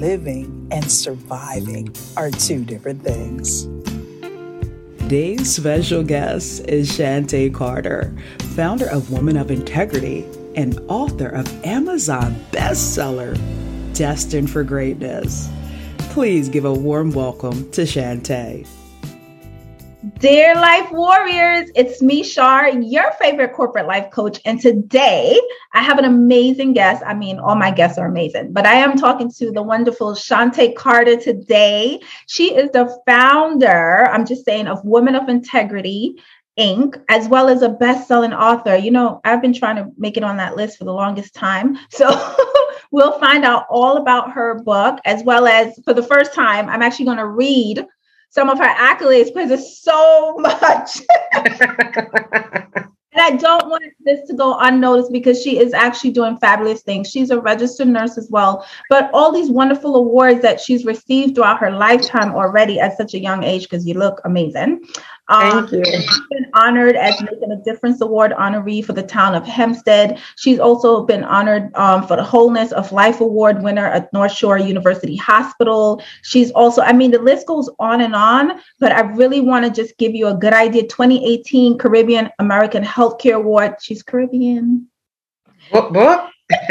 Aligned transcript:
living 0.00 0.66
and 0.70 0.90
surviving 0.90 1.94
are 2.16 2.30
two 2.30 2.64
different 2.64 3.02
things. 3.02 3.68
Today's 4.98 5.54
special 5.54 6.02
guest 6.02 6.66
is 6.66 6.90
Shante 6.90 7.52
Carter, 7.52 8.16
founder 8.54 8.88
of 8.88 9.10
Woman 9.10 9.36
of 9.36 9.50
Integrity 9.50 10.24
and 10.56 10.80
author 10.88 11.28
of 11.28 11.46
Amazon 11.66 12.34
bestseller, 12.50 13.38
Destined 13.92 14.50
for 14.50 14.64
Greatness. 14.64 15.50
Please 16.12 16.48
give 16.48 16.64
a 16.64 16.72
warm 16.72 17.10
welcome 17.10 17.70
to 17.72 17.82
Shante. 17.82 18.66
Dear 20.18 20.54
Life 20.54 20.90
Warriors, 20.92 21.70
it's 21.74 22.00
me, 22.00 22.22
Shar, 22.22 22.70
your 22.70 23.12
favorite 23.20 23.52
corporate 23.52 23.86
life 23.86 24.10
coach. 24.10 24.40
And 24.46 24.58
today 24.58 25.38
I 25.74 25.82
have 25.82 25.98
an 25.98 26.06
amazing 26.06 26.72
guest. 26.72 27.02
I 27.06 27.12
mean, 27.12 27.38
all 27.38 27.54
my 27.54 27.70
guests 27.70 27.98
are 27.98 28.06
amazing, 28.06 28.54
but 28.54 28.64
I 28.64 28.76
am 28.76 28.96
talking 28.96 29.30
to 29.32 29.50
the 29.50 29.62
wonderful 29.62 30.14
Shante 30.14 30.74
Carter 30.74 31.16
today. 31.16 32.00
She 32.28 32.54
is 32.54 32.70
the 32.70 32.98
founder, 33.06 34.08
I'm 34.10 34.24
just 34.24 34.46
saying, 34.46 34.68
of 34.68 34.82
Women 34.84 35.16
of 35.16 35.28
Integrity. 35.28 36.14
Inc., 36.58 37.00
as 37.08 37.28
well 37.28 37.48
as 37.48 37.62
a 37.62 37.68
best-selling 37.68 38.32
author. 38.32 38.76
You 38.76 38.90
know, 38.90 39.20
I've 39.24 39.40
been 39.40 39.54
trying 39.54 39.76
to 39.76 39.90
make 39.96 40.16
it 40.16 40.24
on 40.24 40.36
that 40.38 40.56
list 40.56 40.78
for 40.78 40.84
the 40.84 40.92
longest 40.92 41.34
time. 41.34 41.78
So 41.90 42.36
we'll 42.90 43.18
find 43.20 43.44
out 43.44 43.66
all 43.70 43.98
about 43.98 44.32
her 44.32 44.60
book, 44.62 44.98
as 45.04 45.22
well 45.22 45.46
as 45.46 45.78
for 45.84 45.94
the 45.94 46.02
first 46.02 46.34
time, 46.34 46.68
I'm 46.68 46.82
actually 46.82 47.04
going 47.04 47.18
to 47.18 47.28
read 47.28 47.86
some 48.30 48.48
of 48.48 48.58
her 48.58 48.64
accolades 48.64 49.26
because 49.34 49.50
it's 49.50 49.82
so 49.82 50.36
much. 50.38 51.02
and 53.12 53.20
I 53.20 53.36
don't 53.36 53.68
want 53.68 53.84
this 54.04 54.26
to 54.28 54.34
go 54.34 54.56
unnoticed 54.58 55.12
because 55.12 55.42
she 55.42 55.58
is 55.58 55.74
actually 55.74 56.12
doing 56.12 56.36
fabulous 56.38 56.82
things. 56.82 57.10
She's 57.10 57.30
a 57.30 57.40
registered 57.40 57.88
nurse 57.88 58.16
as 58.16 58.28
well, 58.30 58.64
but 58.88 59.10
all 59.12 59.32
these 59.32 59.50
wonderful 59.50 59.96
awards 59.96 60.42
that 60.42 60.60
she's 60.60 60.84
received 60.84 61.34
throughout 61.34 61.58
her 61.58 61.72
lifetime 61.72 62.32
already 62.32 62.78
at 62.78 62.96
such 62.96 63.14
a 63.14 63.18
young 63.18 63.42
age 63.42 63.64
because 63.64 63.86
you 63.86 63.94
look 63.94 64.20
amazing. 64.24 64.84
Um, 65.30 65.68
Thank 65.68 65.72
you. 65.72 65.84
She's 65.84 66.20
been 66.30 66.46
honored 66.54 66.96
as 66.96 67.20
Making 67.22 67.52
a 67.52 67.56
Difference 67.62 68.00
Award 68.00 68.32
honoree 68.32 68.84
for 68.84 68.92
the 68.92 69.02
town 69.02 69.36
of 69.36 69.46
Hempstead. 69.46 70.20
She's 70.36 70.58
also 70.58 71.04
been 71.06 71.22
honored 71.22 71.72
um, 71.76 72.04
for 72.06 72.16
the 72.16 72.24
Wholeness 72.24 72.72
of 72.72 72.90
Life 72.90 73.20
Award 73.20 73.62
winner 73.62 73.86
at 73.86 74.12
North 74.12 74.32
Shore 74.32 74.58
University 74.58 75.14
Hospital. 75.16 76.02
She's 76.22 76.50
also, 76.50 76.82
I 76.82 76.92
mean, 76.92 77.12
the 77.12 77.20
list 77.20 77.46
goes 77.46 77.70
on 77.78 78.00
and 78.00 78.14
on, 78.14 78.60
but 78.80 78.90
I 78.90 79.02
really 79.02 79.40
want 79.40 79.64
to 79.64 79.70
just 79.70 79.96
give 79.98 80.16
you 80.16 80.26
a 80.26 80.34
good 80.34 80.52
idea. 80.52 80.82
2018 80.82 81.78
Caribbean 81.78 82.28
American 82.40 82.82
Healthcare 82.82 83.36
Award. 83.36 83.76
She's 83.80 84.02
Caribbean. 84.02 84.88
What? 85.70 85.92
what? 85.92 86.30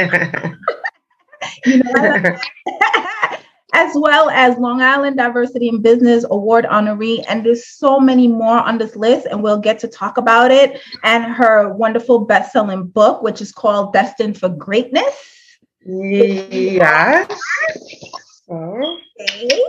you 1.65 1.77
know, 1.77 2.37
as 3.73 3.93
well 3.95 4.29
as 4.29 4.57
Long 4.57 4.81
Island 4.81 5.17
Diversity 5.17 5.67
in 5.69 5.81
Business 5.81 6.25
Award 6.29 6.65
honoree. 6.65 7.23
And 7.27 7.45
there's 7.45 7.67
so 7.67 7.99
many 7.99 8.27
more 8.27 8.59
on 8.59 8.77
this 8.77 8.95
list, 8.95 9.27
and 9.27 9.43
we'll 9.43 9.59
get 9.59 9.79
to 9.79 9.87
talk 9.87 10.17
about 10.17 10.51
it. 10.51 10.81
And 11.03 11.23
her 11.25 11.73
wonderful 11.73 12.19
best 12.19 12.51
selling 12.51 12.87
book, 12.87 13.21
which 13.21 13.41
is 13.41 13.51
called 13.51 13.93
Destined 13.93 14.39
for 14.39 14.49
Greatness. 14.49 15.15
Yes. 15.85 17.27
Okay. 18.49 19.61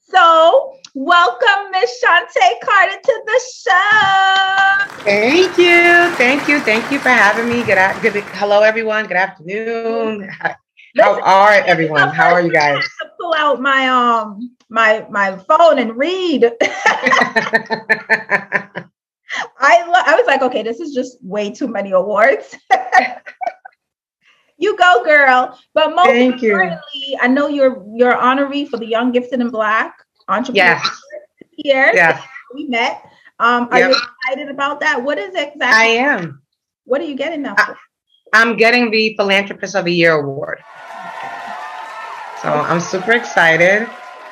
So, 0.00 0.74
welcome, 0.94 1.70
Miss 1.70 2.02
Shante 2.02 2.60
Carter, 2.64 2.98
to 3.02 3.22
the 3.26 3.40
show. 3.52 5.02
Thank 5.04 5.58
you, 5.58 6.10
thank 6.16 6.48
you, 6.48 6.60
thank 6.60 6.90
you 6.90 6.98
for 6.98 7.10
having 7.10 7.48
me. 7.48 7.62
Good, 7.64 7.78
good. 8.00 8.22
Hello, 8.24 8.62
everyone. 8.62 9.06
Good 9.06 9.16
afternoon. 9.16 10.30
How 10.96 11.20
are 11.20 11.52
everyone? 11.66 12.08
How 12.08 12.32
are 12.32 12.40
you 12.40 12.52
guys? 12.52 12.84
to 12.84 13.10
pull 13.20 13.34
out 13.34 13.60
my 13.60 13.88
um 13.88 14.56
my 14.68 15.06
my 15.10 15.36
phone 15.36 15.78
and 15.78 15.96
read. 15.96 16.44
I 19.60 19.84
lo- 19.86 20.02
I 20.06 20.14
was 20.16 20.26
like, 20.26 20.42
okay, 20.42 20.62
this 20.62 20.80
is 20.80 20.94
just 20.94 21.18
way 21.22 21.50
too 21.50 21.68
many 21.68 21.90
awards. 21.92 22.54
you 24.58 24.76
go, 24.76 25.04
girl. 25.04 25.58
But 25.74 25.94
most 25.94 26.08
Thank 26.08 26.42
importantly, 26.42 26.78
you. 27.08 27.18
I 27.20 27.28
know 27.28 27.48
you're 27.48 27.84
you're 27.94 28.14
honoree 28.14 28.68
for 28.68 28.78
the 28.78 28.86
Young 28.86 29.12
Gifted 29.12 29.40
and 29.40 29.52
Black 29.52 29.94
entrepreneur 30.28 30.80
Yes. 30.80 31.00
here. 31.52 31.92
Yes. 31.94 32.22
We 32.54 32.66
met. 32.66 33.02
Um, 33.38 33.68
are 33.70 33.78
Yep. 33.78 33.90
you 33.90 33.96
excited 33.96 34.48
about 34.48 34.80
that? 34.80 35.02
What 35.02 35.18
is 35.18 35.34
exactly? 35.34 35.66
I 35.66 35.84
am. 36.02 36.42
what 36.84 37.00
are 37.00 37.04
you 37.04 37.14
getting 37.14 37.44
for? 37.44 37.76
I'm 38.32 38.56
getting 38.56 38.90
the 38.90 39.14
Philanthropist 39.16 39.74
of 39.74 39.84
the 39.84 39.92
Year 39.92 40.12
award. 40.12 40.58
So 42.42 42.48
I'm 42.48 42.80
super 42.80 43.12
excited 43.12 43.88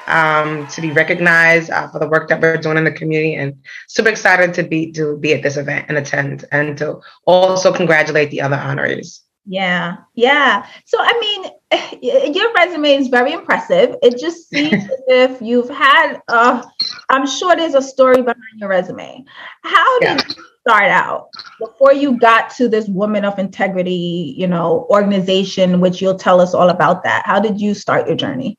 um, 0.07 0.67
to 0.69 0.81
be 0.81 0.93
recognized 0.93 1.71
uh, 1.71 1.89
for 1.89 1.99
the 1.99 2.09
work 2.09 2.29
that 2.29 2.41
we're 2.41 2.57
doing 2.57 2.77
in 2.77 2.85
the 2.85 2.93
community, 2.93 3.35
and 3.35 3.55
super 3.89 4.09
excited 4.09 4.55
to 4.55 4.63
be 4.63 4.93
to 4.93 5.17
be 5.19 5.35
at 5.35 5.43
this 5.43 5.57
event 5.57 5.87
and 5.89 5.99
attend, 5.99 6.45
and 6.53 6.79
to 6.79 7.01
also 7.27 7.73
congratulate 7.73 8.31
the 8.31 8.41
other 8.41 8.57
honorees. 8.57 9.21
Yeah, 9.49 9.97
yeah. 10.15 10.67
So, 10.85 10.99
I 11.01 11.13
mean, 11.21 12.33
your 12.35 12.53
resume 12.55 12.95
is 12.95 13.09
very 13.09 13.33
impressive. 13.33 13.97
It 14.03 14.19
just 14.19 14.49
seems 14.51 14.85
as 14.85 15.01
if 15.09 15.43
you've 15.43 15.71
had, 15.71 16.21
uh, 16.29 16.63
I'm 17.11 17.27
sure 17.27 17.55
there's 17.57 17.75
a 17.75 17.83
story 17.83 18.23
behind 18.23 18.59
your 18.59 18.69
resume. 18.69 19.25
How 19.63 19.99
did 20.01 20.09
Yeah. 20.09 20.23
you 20.29 20.35
start 20.67 20.91
out 20.91 21.29
before 21.61 21.93
you 21.93 22.19
got 22.19 22.51
to 22.51 22.69
this 22.69 22.89
Woman 22.89 23.25
of 23.25 23.39
Integrity, 23.39 24.35
you 24.37 24.49
know, 24.49 24.85
organization, 24.91 25.81
which 25.81 26.03
you'll 26.03 26.19
tell 26.19 26.41
us 26.41 26.55
all 26.55 26.71
about 26.71 27.05
that? 27.05 27.23
How 27.25 27.39
did 27.39 27.61
you 27.61 27.73
start 27.73 28.09
your 28.09 28.17
journey? 28.17 28.59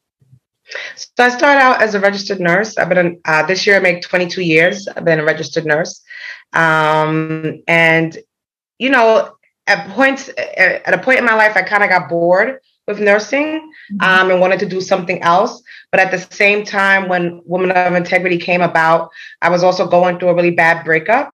So 0.95 1.25
I 1.25 1.29
started 1.29 1.59
out 1.59 1.81
as 1.81 1.95
a 1.95 1.99
registered 1.99 2.39
nurse. 2.39 2.77
I've 2.77 2.87
been 2.87 3.19
uh, 3.25 3.45
this 3.45 3.67
year. 3.67 3.75
I 3.75 3.79
make 3.79 4.01
22 4.01 4.41
years. 4.41 4.87
I've 4.87 5.03
been 5.03 5.19
a 5.19 5.25
registered 5.25 5.65
nurse, 5.65 6.01
um, 6.53 7.61
and 7.67 8.17
you 8.79 8.89
know, 8.89 9.35
at 9.65 9.89
points 9.89 10.29
at 10.37 10.93
a 10.93 10.97
point 10.97 11.19
in 11.19 11.25
my 11.25 11.35
life, 11.35 11.57
I 11.57 11.61
kind 11.61 11.83
of 11.83 11.89
got 11.89 12.07
bored 12.07 12.59
with 12.87 13.01
nursing 13.01 13.69
um, 13.99 14.31
and 14.31 14.39
wanted 14.39 14.59
to 14.59 14.65
do 14.65 14.79
something 14.79 15.21
else. 15.23 15.61
But 15.91 15.99
at 15.99 16.11
the 16.11 16.19
same 16.33 16.63
time, 16.63 17.09
when 17.09 17.41
Woman 17.45 17.71
of 17.71 17.95
Integrity 17.95 18.37
came 18.37 18.61
about, 18.61 19.09
I 19.41 19.49
was 19.49 19.61
also 19.61 19.87
going 19.87 20.19
through 20.19 20.29
a 20.29 20.35
really 20.35 20.51
bad 20.51 20.85
breakup 20.85 21.31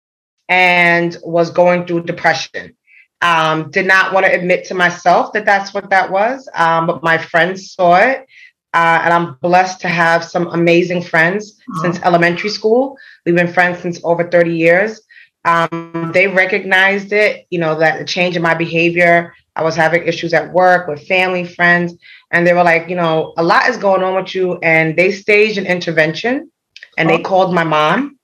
and 0.50 1.16
was 1.22 1.50
going 1.50 1.86
through 1.86 2.02
depression. 2.02 2.76
Um, 3.22 3.70
did 3.70 3.86
not 3.86 4.12
want 4.12 4.26
to 4.26 4.32
admit 4.32 4.64
to 4.66 4.74
myself 4.74 5.32
that 5.32 5.44
that's 5.44 5.72
what 5.72 5.90
that 5.90 6.10
was, 6.10 6.48
um, 6.54 6.86
but 6.86 7.02
my 7.02 7.18
friends 7.18 7.72
saw 7.72 7.96
it. 7.96 8.26
Uh, 8.72 9.00
and 9.02 9.12
I'm 9.12 9.34
blessed 9.42 9.80
to 9.80 9.88
have 9.88 10.24
some 10.24 10.46
amazing 10.48 11.02
friends 11.02 11.58
since 11.80 12.00
elementary 12.02 12.50
school. 12.50 12.96
We've 13.26 13.34
been 13.34 13.52
friends 13.52 13.80
since 13.80 14.00
over 14.04 14.30
30 14.30 14.56
years. 14.56 15.00
Um, 15.44 16.12
they 16.14 16.28
recognized 16.28 17.12
it, 17.12 17.46
you 17.50 17.58
know, 17.58 17.78
that 17.80 17.98
the 17.98 18.04
change 18.04 18.36
in 18.36 18.42
my 18.42 18.54
behavior. 18.54 19.34
I 19.56 19.64
was 19.64 19.74
having 19.74 20.06
issues 20.06 20.32
at 20.32 20.52
work 20.52 20.86
with 20.86 21.06
family, 21.08 21.44
friends, 21.44 21.94
and 22.30 22.46
they 22.46 22.52
were 22.52 22.62
like, 22.62 22.88
you 22.88 22.94
know, 22.94 23.34
a 23.36 23.42
lot 23.42 23.68
is 23.68 23.76
going 23.76 24.04
on 24.04 24.14
with 24.14 24.34
you. 24.36 24.58
And 24.62 24.96
they 24.96 25.10
staged 25.10 25.58
an 25.58 25.66
intervention 25.66 26.50
and 26.96 27.10
they 27.10 27.18
called 27.18 27.52
my 27.52 27.64
mom 27.64 28.19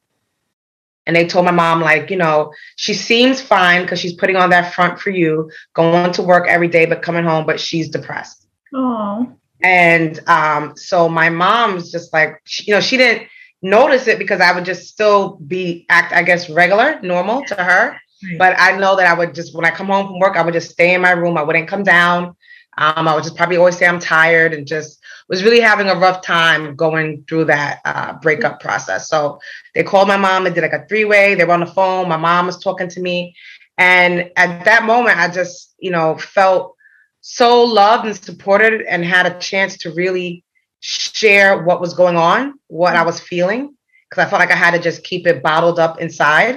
and 1.07 1.15
they 1.17 1.27
told 1.27 1.45
my 1.45 1.51
mom, 1.53 1.81
like, 1.81 2.11
you 2.11 2.17
know, 2.17 2.53
she 2.77 2.95
seems 2.95 3.41
fine 3.41 3.83
because 3.83 4.01
she's 4.01 4.15
putting 4.15 4.37
on 4.37 4.51
that 4.51 4.75
front 4.75 4.99
for 4.99 5.11
you, 5.11 5.51
going 5.75 6.13
to 6.13 6.23
work 6.23 6.47
every 6.49 6.69
day, 6.69 6.87
but 6.87 7.03
coming 7.03 7.25
home, 7.25 7.47
but 7.47 7.61
she's 7.61 7.89
depressed. 7.89 8.47
Oh, 8.75 9.33
And 9.63 10.19
um, 10.29 10.77
so 10.77 11.09
my 11.09 11.31
mom's 11.31 11.91
just 11.91 12.13
like, 12.13 12.41
she- 12.45 12.65
you 12.65 12.75
know, 12.75 12.81
she 12.81 12.97
didn't 12.97 13.29
notice 13.63 14.07
it 14.07 14.19
because 14.19 14.41
I 14.41 14.53
would 14.53 14.65
just 14.65 14.89
still 14.89 15.37
be 15.47 15.87
act, 15.89 16.13
I 16.13 16.23
guess, 16.23 16.51
regular, 16.51 17.01
normal 17.03 17.43
to 17.47 17.55
her. 17.55 17.97
But 18.39 18.57
I 18.59 18.77
know 18.79 18.97
that 18.97 19.07
I 19.07 19.15
would 19.19 19.35
just, 19.35 19.55
when 19.55 19.65
I 19.65 19.71
come 19.71 19.87
home 19.89 20.07
from 20.07 20.19
work, 20.19 20.37
I 20.37 20.43
would 20.43 20.55
just 20.55 20.71
stay 20.71 20.95
in 20.95 21.01
my 21.03 21.11
room. 21.13 21.37
I 21.39 21.43
wouldn't 21.43 21.69
come 21.69 21.83
down. 21.85 22.35
Um, 22.79 23.09
I 23.09 23.15
would 23.15 23.25
just 23.25 23.37
probably 23.37 23.57
always 23.57 23.77
say 23.77 23.87
I'm 23.87 23.99
tired 23.99 24.53
and 24.53 24.67
just 24.67 25.01
was 25.29 25.43
really 25.43 25.61
having 25.61 25.89
a 25.89 25.99
rough 25.99 26.23
time 26.23 26.77
going 26.77 27.25
through 27.29 27.47
that 27.47 27.81
uh, 27.85 28.13
breakup 28.21 28.61
process. 28.61 29.09
So 29.09 29.41
they 29.75 29.83
called 29.83 30.09
my 30.09 30.17
mom 30.17 30.47
and 30.47 30.55
did 30.55 30.61
like 30.61 30.73
a 30.73 30.87
three 30.87 31.05
way. 31.05 31.35
They 31.35 31.45
were 31.45 31.55
on 31.55 31.61
the 31.61 31.67
phone. 31.67 32.09
My 32.09 32.17
mom 32.17 32.47
was 32.47 32.59
talking 32.59 32.89
to 32.89 33.01
me. 33.01 33.35
And 33.79 34.31
at 34.37 34.65
that 34.67 34.85
moment, 34.85 35.19
I 35.19 35.29
just, 35.29 35.75
you 35.79 35.91
know, 35.91 36.17
felt 36.17 36.77
so 37.23 37.65
loved 37.65 38.07
and 38.07 38.17
supported 38.17 38.83
and 38.83 39.05
had 39.05 39.27
a 39.27 39.39
chance 39.39 39.79
to 39.79 39.93
really 39.93 40.45
share 40.81 41.65
what 41.65 41.81
was 41.81 41.95
going 41.95 42.17
on, 42.17 42.59
what 42.69 42.95
I 42.95 43.05
was 43.05 43.19
feeling, 43.19 43.75
because 44.09 44.25
I 44.25 44.31
felt 44.31 44.41
like 44.41 44.53
I 44.53 44.57
had 44.57 44.73
to 44.73 44.79
just 44.79 45.03
keep 45.03 45.27
it 45.27 45.43
bottled 45.43 45.79
up 45.79 46.01
inside. 46.01 46.57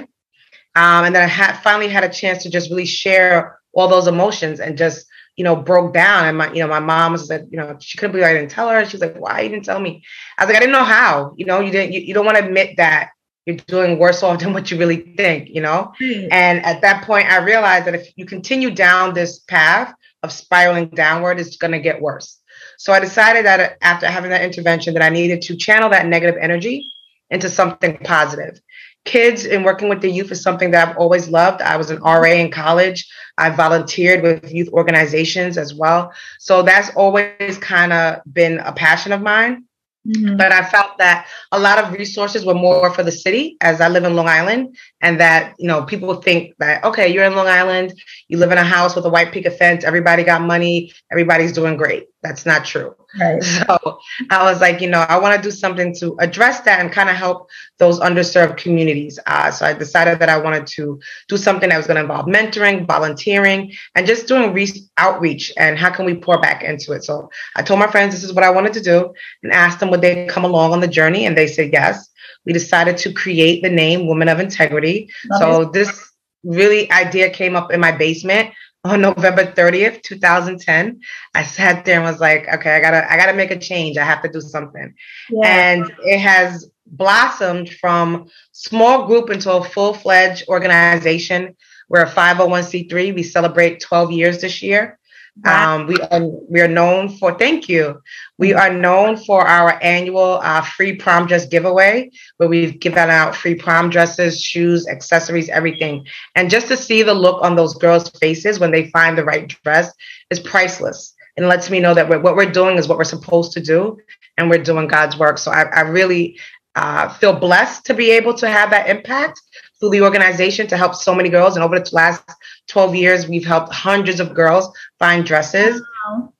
Um, 0.76 1.04
and 1.06 1.14
then 1.14 1.22
I 1.24 1.26
had 1.26 1.56
finally 1.62 1.88
had 1.88 2.04
a 2.04 2.08
chance 2.08 2.44
to 2.44 2.50
just 2.50 2.70
really 2.70 2.86
share 2.86 3.58
all 3.72 3.88
those 3.88 4.06
emotions 4.06 4.60
and 4.60 4.78
just, 4.78 5.06
you 5.40 5.44
know, 5.44 5.56
broke 5.56 5.94
down. 5.94 6.26
And 6.26 6.36
my, 6.36 6.52
you 6.52 6.60
know, 6.60 6.68
my 6.68 6.80
mom 6.80 7.12
was 7.12 7.30
like, 7.30 7.46
you 7.50 7.56
know, 7.56 7.74
she 7.80 7.96
couldn't 7.96 8.12
believe 8.12 8.26
I 8.26 8.34
didn't 8.34 8.50
tell 8.50 8.68
her. 8.68 8.84
She's 8.84 9.00
like, 9.00 9.16
why 9.16 9.40
you 9.40 9.48
didn't 9.48 9.64
tell 9.64 9.80
me? 9.80 10.04
I 10.36 10.44
was 10.44 10.48
like, 10.48 10.58
I 10.58 10.60
didn't 10.60 10.74
know 10.74 10.84
how. 10.84 11.32
You 11.38 11.46
know, 11.46 11.60
you 11.60 11.70
didn't. 11.70 11.94
You, 11.94 12.00
you 12.00 12.12
don't 12.12 12.26
want 12.26 12.36
to 12.36 12.44
admit 12.44 12.76
that 12.76 13.12
you're 13.46 13.56
doing 13.56 13.98
worse 13.98 14.22
off 14.22 14.38
than 14.40 14.52
what 14.52 14.70
you 14.70 14.76
really 14.76 15.14
think. 15.16 15.48
You 15.48 15.62
know. 15.62 15.94
And 16.30 16.62
at 16.62 16.82
that 16.82 17.04
point, 17.04 17.32
I 17.32 17.38
realized 17.38 17.86
that 17.86 17.94
if 17.94 18.12
you 18.16 18.26
continue 18.26 18.70
down 18.70 19.14
this 19.14 19.38
path 19.38 19.94
of 20.22 20.30
spiraling 20.30 20.90
downward, 20.90 21.40
it's 21.40 21.56
going 21.56 21.72
to 21.72 21.80
get 21.80 22.02
worse. 22.02 22.38
So 22.76 22.92
I 22.92 23.00
decided 23.00 23.46
that 23.46 23.60
uh, 23.60 23.74
after 23.80 24.08
having 24.08 24.32
that 24.32 24.42
intervention 24.42 24.92
that 24.92 25.02
I 25.02 25.08
needed 25.08 25.40
to 25.40 25.56
channel 25.56 25.88
that 25.88 26.06
negative 26.06 26.36
energy 26.38 26.84
into 27.30 27.48
something 27.48 27.96
positive. 28.04 28.60
Kids 29.04 29.46
and 29.46 29.64
working 29.64 29.88
with 29.88 30.02
the 30.02 30.10
youth 30.10 30.30
is 30.30 30.42
something 30.42 30.70
that 30.70 30.88
I've 30.88 30.96
always 30.96 31.28
loved. 31.28 31.62
I 31.62 31.76
was 31.76 31.90
an 31.90 32.02
RA 32.02 32.22
in 32.24 32.50
college. 32.50 33.08
I 33.38 33.50
volunteered 33.50 34.22
with 34.22 34.52
youth 34.52 34.68
organizations 34.68 35.56
as 35.56 35.74
well. 35.74 36.12
So 36.38 36.62
that's 36.62 36.94
always 36.94 37.56
kind 37.58 37.92
of 37.92 38.20
been 38.32 38.58
a 38.58 38.72
passion 38.72 39.12
of 39.12 39.22
mine. 39.22 39.64
Mm-hmm. 40.06 40.36
But 40.36 40.50
I 40.52 40.64
felt 40.64 40.96
that 40.98 41.26
a 41.52 41.58
lot 41.58 41.78
of 41.78 41.92
resources 41.92 42.44
were 42.44 42.54
more 42.54 42.90
for 42.92 43.02
the 43.02 43.12
city 43.12 43.56
as 43.60 43.82
I 43.82 43.88
live 43.88 44.04
in 44.04 44.16
Long 44.16 44.28
Island, 44.28 44.76
and 45.02 45.20
that, 45.20 45.54
you 45.58 45.66
know, 45.66 45.82
people 45.82 46.14
think 46.22 46.54
that, 46.58 46.82
okay, 46.84 47.08
you're 47.08 47.24
in 47.24 47.36
Long 47.36 47.48
Island, 47.48 47.92
you 48.28 48.38
live 48.38 48.50
in 48.50 48.56
a 48.56 48.64
house 48.64 48.96
with 48.96 49.04
a 49.04 49.10
white 49.10 49.30
picket 49.30 49.58
fence, 49.58 49.84
everybody 49.84 50.24
got 50.24 50.40
money, 50.40 50.92
everybody's 51.10 51.52
doing 51.52 51.76
great. 51.76 52.06
That's 52.22 52.44
not 52.44 52.64
true. 52.64 52.94
Right. 53.18 53.42
So 53.70 53.98
I 54.30 54.44
was 54.44 54.60
like, 54.60 54.80
you 54.80 54.88
know, 54.88 55.00
I 55.00 55.18
want 55.18 55.36
to 55.36 55.42
do 55.42 55.50
something 55.50 55.94
to 55.96 56.16
address 56.18 56.60
that 56.60 56.80
and 56.80 56.92
kind 56.92 57.08
of 57.08 57.16
help 57.16 57.48
those 57.78 57.98
underserved 58.00 58.56
communities. 58.56 59.18
Uh, 59.26 59.50
so 59.50 59.64
I 59.66 59.72
decided 59.72 60.18
that 60.18 60.28
I 60.28 60.36
wanted 60.36 60.66
to 60.68 61.00
do 61.28 61.36
something 61.36 61.68
that 61.68 61.76
was 61.76 61.86
going 61.86 61.96
to 61.96 62.02
involve 62.02 62.26
mentoring, 62.26 62.86
volunteering, 62.86 63.72
and 63.94 64.06
just 64.06 64.26
doing 64.26 64.52
re- 64.52 64.88
outreach 64.98 65.52
and 65.56 65.78
how 65.78 65.90
can 65.90 66.04
we 66.04 66.14
pour 66.14 66.40
back 66.40 66.62
into 66.62 66.92
it. 66.92 67.04
So 67.04 67.30
I 67.56 67.62
told 67.62 67.80
my 67.80 67.90
friends 67.90 68.14
this 68.14 68.24
is 68.24 68.32
what 68.32 68.44
I 68.44 68.50
wanted 68.50 68.74
to 68.74 68.80
do 68.80 69.12
and 69.42 69.52
asked 69.52 69.80
them 69.80 69.90
would 69.90 70.02
they 70.02 70.26
come 70.26 70.44
along 70.44 70.72
on 70.72 70.80
the 70.80 70.88
journey, 70.88 71.26
and 71.26 71.36
they 71.36 71.46
said 71.46 71.72
yes. 71.72 72.08
We 72.44 72.52
decided 72.52 72.96
to 72.98 73.12
create 73.12 73.62
the 73.62 73.70
name 73.70 74.06
Woman 74.06 74.28
of 74.28 74.40
Integrity. 74.40 75.10
Love 75.30 75.40
so 75.40 75.60
it. 75.62 75.72
this 75.72 76.10
really 76.44 76.90
idea 76.90 77.28
came 77.30 77.54
up 77.54 77.72
in 77.72 77.80
my 77.80 77.92
basement 77.92 78.50
on 78.84 79.00
November 79.00 79.44
30th, 79.44 80.02
2010. 80.02 81.00
I 81.34 81.42
sat 81.42 81.84
there 81.84 81.96
and 81.96 82.04
was 82.04 82.20
like, 82.20 82.48
okay, 82.48 82.76
I 82.76 82.80
gotta, 82.80 83.12
I 83.12 83.16
gotta 83.16 83.34
make 83.34 83.50
a 83.50 83.58
change. 83.58 83.98
I 83.98 84.04
have 84.04 84.22
to 84.22 84.28
do 84.28 84.40
something. 84.40 84.94
Yeah. 85.28 85.46
And 85.46 85.92
it 86.04 86.18
has 86.18 86.70
blossomed 86.86 87.70
from 87.74 88.28
small 88.52 89.06
group 89.06 89.30
into 89.30 89.52
a 89.52 89.62
full-fledged 89.62 90.48
organization. 90.48 91.56
We're 91.88 92.04
a 92.04 92.10
501c3. 92.10 93.14
We 93.14 93.22
celebrate 93.22 93.80
12 93.80 94.12
years 94.12 94.40
this 94.40 94.62
year. 94.62 94.98
Um, 95.44 95.86
we 95.86 95.96
are 95.96 96.26
we 96.48 96.60
are 96.60 96.68
known 96.68 97.08
for 97.08 97.32
thank 97.38 97.68
you. 97.68 98.00
We 98.36 98.52
are 98.52 98.72
known 98.72 99.16
for 99.16 99.46
our 99.46 99.78
annual 99.82 100.40
uh, 100.42 100.62
free 100.62 100.96
prom 100.96 101.26
dress 101.26 101.46
giveaway, 101.46 102.10
where 102.36 102.48
we've 102.48 102.78
given 102.78 103.10
out 103.10 103.34
free 103.34 103.54
prom 103.54 103.90
dresses, 103.90 104.42
shoes, 104.42 104.86
accessories, 104.86 105.48
everything. 105.48 106.06
And 106.34 106.50
just 106.50 106.68
to 106.68 106.76
see 106.76 107.02
the 107.02 107.14
look 107.14 107.42
on 107.42 107.56
those 107.56 107.74
girls' 107.74 108.10
faces 108.10 108.58
when 108.58 108.70
they 108.70 108.90
find 108.90 109.16
the 109.16 109.24
right 109.24 109.48
dress 109.64 109.92
is 110.30 110.40
priceless, 110.40 111.14
and 111.36 111.48
lets 111.48 111.70
me 111.70 111.80
know 111.80 111.94
that 111.94 112.08
we're, 112.08 112.20
what 112.20 112.36
we're 112.36 112.52
doing 112.52 112.76
is 112.76 112.88
what 112.88 112.98
we're 112.98 113.04
supposed 113.04 113.52
to 113.52 113.60
do, 113.60 113.98
and 114.36 114.50
we're 114.50 114.62
doing 114.62 114.88
God's 114.88 115.18
work. 115.18 115.38
So 115.38 115.50
I, 115.50 115.62
I 115.62 115.80
really 115.82 116.38
uh, 116.74 117.08
feel 117.08 117.32
blessed 117.32 117.86
to 117.86 117.94
be 117.94 118.10
able 118.10 118.34
to 118.34 118.48
have 118.48 118.70
that 118.70 118.88
impact 118.88 119.40
through 119.78 119.90
the 119.90 120.02
organization 120.02 120.66
to 120.66 120.76
help 120.76 120.94
so 120.94 121.14
many 121.14 121.28
girls. 121.28 121.56
And 121.56 121.64
over 121.64 121.78
the 121.78 121.90
last 121.92 122.22
12 122.70 122.94
years, 122.94 123.28
we've 123.28 123.46
helped 123.46 123.72
hundreds 123.72 124.20
of 124.20 124.34
girls 124.34 124.72
find 124.98 125.26
dresses. 125.26 125.82
Wow. 126.06 126.32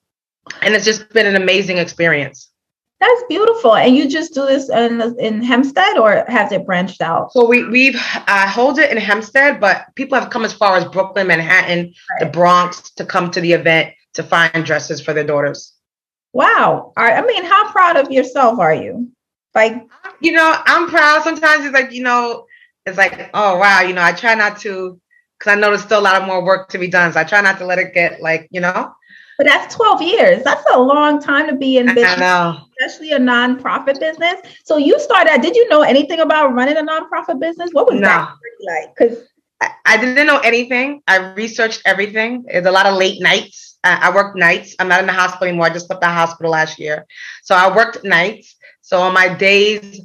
And 0.63 0.75
it's 0.75 0.85
just 0.85 1.09
been 1.11 1.27
an 1.27 1.37
amazing 1.37 1.79
experience. 1.79 2.51
That's 3.01 3.23
beautiful. 3.29 3.77
And 3.77 3.97
you 3.97 4.09
just 4.09 4.35
do 4.35 4.45
this 4.45 4.69
in, 4.69 5.01
in 5.19 5.43
Hempstead 5.43 5.97
or 5.97 6.25
has 6.29 6.53
it 6.53 6.67
branched 6.67 7.01
out? 7.01 7.33
So 7.33 7.47
we, 7.47 7.65
we've 7.65 7.97
uh, 7.97 8.49
hold 8.49 8.79
it 8.79 8.91
in 8.91 8.99
Hempstead, 8.99 9.59
but 9.59 9.87
people 9.95 10.19
have 10.19 10.29
come 10.29 10.45
as 10.45 10.53
far 10.53 10.77
as 10.77 10.85
Brooklyn, 10.85 11.27
Manhattan, 11.27 11.95
right. 12.11 12.21
the 12.21 12.27
Bronx 12.27 12.91
to 12.93 13.07
come 13.07 13.31
to 13.31 13.41
the 13.41 13.53
event 13.53 13.95
to 14.15 14.23
find 14.23 14.65
dresses 14.65 15.01
for 15.01 15.15
their 15.15 15.25
daughters. 15.25 15.73
Wow. 16.33 16.93
I 16.97 17.23
mean, 17.23 17.45
how 17.45 17.73
proud 17.73 17.97
of 17.97 18.11
yourself 18.11 18.59
are 18.59 18.75
you? 18.75 19.11
Like, 19.55 19.75
you 20.21 20.33
know, 20.33 20.63
I'm 20.67 20.89
proud. 20.89 21.23
Sometimes 21.23 21.65
it's 21.65 21.75
like, 21.75 21.93
you 21.93 22.03
know, 22.03 22.47
it's 22.87 22.99
like, 22.99 23.31
oh 23.35 23.59
wow, 23.59 23.81
you 23.81 23.95
know, 23.95 24.03
I 24.03 24.13
try 24.13 24.35
not 24.35 24.59
to 24.61 25.01
because 25.41 25.57
I 25.57 25.61
know 25.61 25.71
there's 25.71 25.83
still 25.83 26.01
a 26.01 26.03
lot 26.03 26.21
of 26.21 26.27
more 26.29 26.45
work 26.45 26.69
to 26.69 26.79
be 26.79 26.87
done. 26.87 27.13
So 27.15 27.21
I 27.21 27.25
try 27.25 27.41
not 27.41 27.59
to 27.59 27.65
let 27.65 27.79
it 27.79 27.95
get 27.95 28.21
like, 28.21 28.47
you 28.51 28.61
know. 28.61 28.93
But 29.39 29.47
that's 29.47 29.75
12 29.75 30.03
years. 30.03 30.45
That's 30.45 30.63
a 30.71 30.79
long 30.79 31.19
time 31.19 31.47
to 31.47 31.57
be 31.57 31.79
in 31.79 31.87
business, 31.95 32.57
especially 32.79 33.13
a 33.13 33.19
nonprofit 33.19 33.99
business. 33.99 34.39
So 34.65 34.77
you 34.77 35.01
started, 35.01 35.41
did 35.41 35.57
you 35.57 35.67
know 35.71 35.81
anything 35.81 36.21
about 36.21 36.53
running 36.53 36.77
a 36.77 36.83
nonprofit 36.83 37.41
business? 37.41 37.71
What 37.73 37.87
was 37.87 38.01
no. 38.01 38.07
that 38.07 38.35
like? 38.67 38.95
Because 38.95 39.19
I, 39.63 39.71
I, 39.87 39.97
didn't 39.97 40.27
know 40.27 40.41
anything. 40.41 41.01
I 41.09 41.33
researched 41.33 41.81
everything. 41.87 42.45
It's 42.49 42.67
a 42.67 42.71
lot 42.71 42.85
of 42.85 42.99
late 42.99 43.23
nights. 43.23 43.79
I, 43.83 44.11
I 44.11 44.15
worked 44.15 44.37
nights. 44.37 44.77
I'm 44.79 44.89
not 44.89 45.01
in 45.01 45.07
the 45.07 45.15
hospital 45.15 45.49
anymore. 45.49 45.67
I 45.67 45.71
just 45.71 45.89
left 45.89 46.03
the 46.03 46.09
hospital 46.09 46.53
last 46.53 46.79
year. 46.79 47.07
So 47.43 47.55
I 47.55 47.75
worked 47.75 48.05
nights. 48.05 48.57
So 48.83 49.01
on 49.01 49.15
my 49.15 49.33
days 49.33 50.03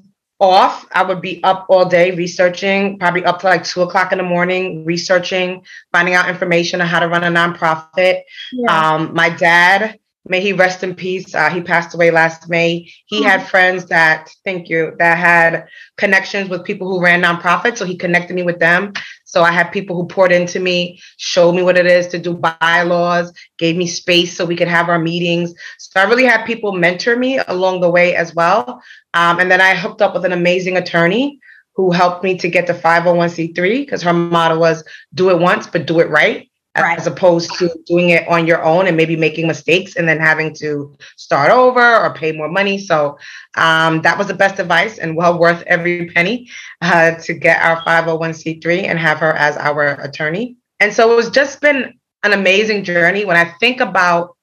off, 0.50 0.86
I 0.92 1.04
would 1.04 1.22
be 1.22 1.44
up 1.44 1.66
all 1.70 1.86
day 1.86 2.12
researching, 2.12 2.98
probably 3.00 3.26
up 3.26 3.40
to 3.40 3.48
like 3.48 3.64
two 3.64 3.82
o'clock 3.82 4.12
in 4.12 4.18
the 4.18 4.24
morning, 4.24 4.86
researching, 4.86 5.64
finding 5.92 6.14
out 6.14 6.30
information 6.30 6.82
on 6.82 6.88
how 6.88 7.00
to 7.00 7.08
run 7.08 7.24
a 7.24 7.28
nonprofit. 7.28 8.22
Yeah. 8.52 8.94
Um, 8.96 9.14
my 9.14 9.30
dad, 9.30 10.00
may 10.28 10.42
he 10.42 10.54
rest 10.54 10.84
in 10.84 10.96
peace. 10.96 11.36
Uh, 11.36 11.50
he 11.50 11.62
passed 11.62 11.94
away 11.94 12.10
last 12.10 12.50
May. 12.50 12.92
He 13.06 13.20
mm-hmm. 13.20 13.30
had 13.30 13.48
friends 13.48 13.86
that, 13.88 14.30
thank 14.44 14.70
you, 14.70 14.96
that 14.98 15.18
had 15.18 15.68
connections 15.98 16.50
with 16.50 16.64
people 16.64 16.88
who 16.88 17.04
ran 17.04 17.22
nonprofits. 17.22 17.78
So 17.78 17.86
he 17.86 17.96
connected 17.96 18.36
me 18.36 18.44
with 18.44 18.60
them. 18.60 18.94
So 19.36 19.44
I 19.44 19.52
had 19.52 19.74
people 19.74 19.98
who 19.98 20.08
poured 20.08 20.32
into 20.32 20.62
me, 20.62 21.02
showed 21.18 21.56
me 21.56 21.62
what 21.62 21.78
it 21.78 21.86
is 21.86 22.08
to 22.08 22.18
do 22.18 22.42
bylaws, 22.62 23.34
gave 23.58 23.76
me 23.76 23.86
space 23.86 24.34
so 24.34 24.46
we 24.46 24.56
could 24.56 24.70
have 24.70 24.88
our 24.88 24.98
meetings. 24.98 25.54
So 25.78 26.00
I 26.00 26.06
really 26.06 26.24
had 26.24 26.46
people 26.46 26.72
mentor 26.72 27.18
me 27.18 27.40
along 27.40 27.82
the 27.82 27.90
way 27.90 28.16
as 28.16 28.34
well. 28.34 28.82
Um, 29.14 29.42
and 29.42 29.52
then 29.52 29.60
I 29.60 29.76
hooked 29.76 30.02
up 30.02 30.14
with 30.14 30.24
an 30.24 30.32
amazing 30.32 30.78
attorney 30.78 31.38
who 31.74 31.92
helped 31.92 32.24
me 32.24 32.38
to 32.38 32.48
get 32.48 32.66
to 32.68 32.74
501c3 32.74 33.54
because 33.82 34.02
her 34.04 34.14
motto 34.14 34.58
was 34.58 34.86
do 35.14 35.30
it 35.32 35.38
once, 35.38 35.68
but 35.68 35.86
do 35.86 36.00
it 36.00 36.10
right. 36.10 36.50
Right. 36.76 36.98
As 37.00 37.08
opposed 37.08 37.54
to 37.60 37.74
doing 37.86 38.10
it 38.10 38.28
on 38.28 38.46
your 38.46 38.62
own 38.62 38.88
and 38.88 38.98
maybe 38.98 39.16
making 39.16 39.48
mistakes 39.48 39.96
and 39.96 40.08
then 40.08 40.20
having 40.20 40.54
to 40.56 40.94
start 41.16 41.50
over 41.50 41.82
or 41.82 42.14
pay 42.14 42.34
more 42.34 42.50
money. 42.50 42.78
So 42.78 43.18
um, 43.56 44.02
that 44.02 44.18
was 44.18 44.28
the 44.28 44.34
best 44.34 44.60
advice 44.60 44.98
and 44.98 45.16
well 45.16 45.40
worth 45.40 45.64
every 45.68 46.08
penny 46.08 46.50
uh, 46.82 47.12
to 47.12 47.34
get 47.34 47.62
our 47.62 47.82
501c3 47.84 48.84
and 48.84 49.00
have 49.00 49.20
her 49.20 49.32
as 49.34 49.56
our 49.56 50.02
attorney. 50.02 50.58
And 50.82 50.94
so 50.94 51.14
it 51.14 51.16
was 51.16 51.30
just 51.30 51.62
been 51.62 51.98
an 52.24 52.34
amazing 52.34 52.84
journey. 52.84 53.24
When 53.24 53.38
I 53.38 53.54
think 53.60 53.80
about 53.80 54.36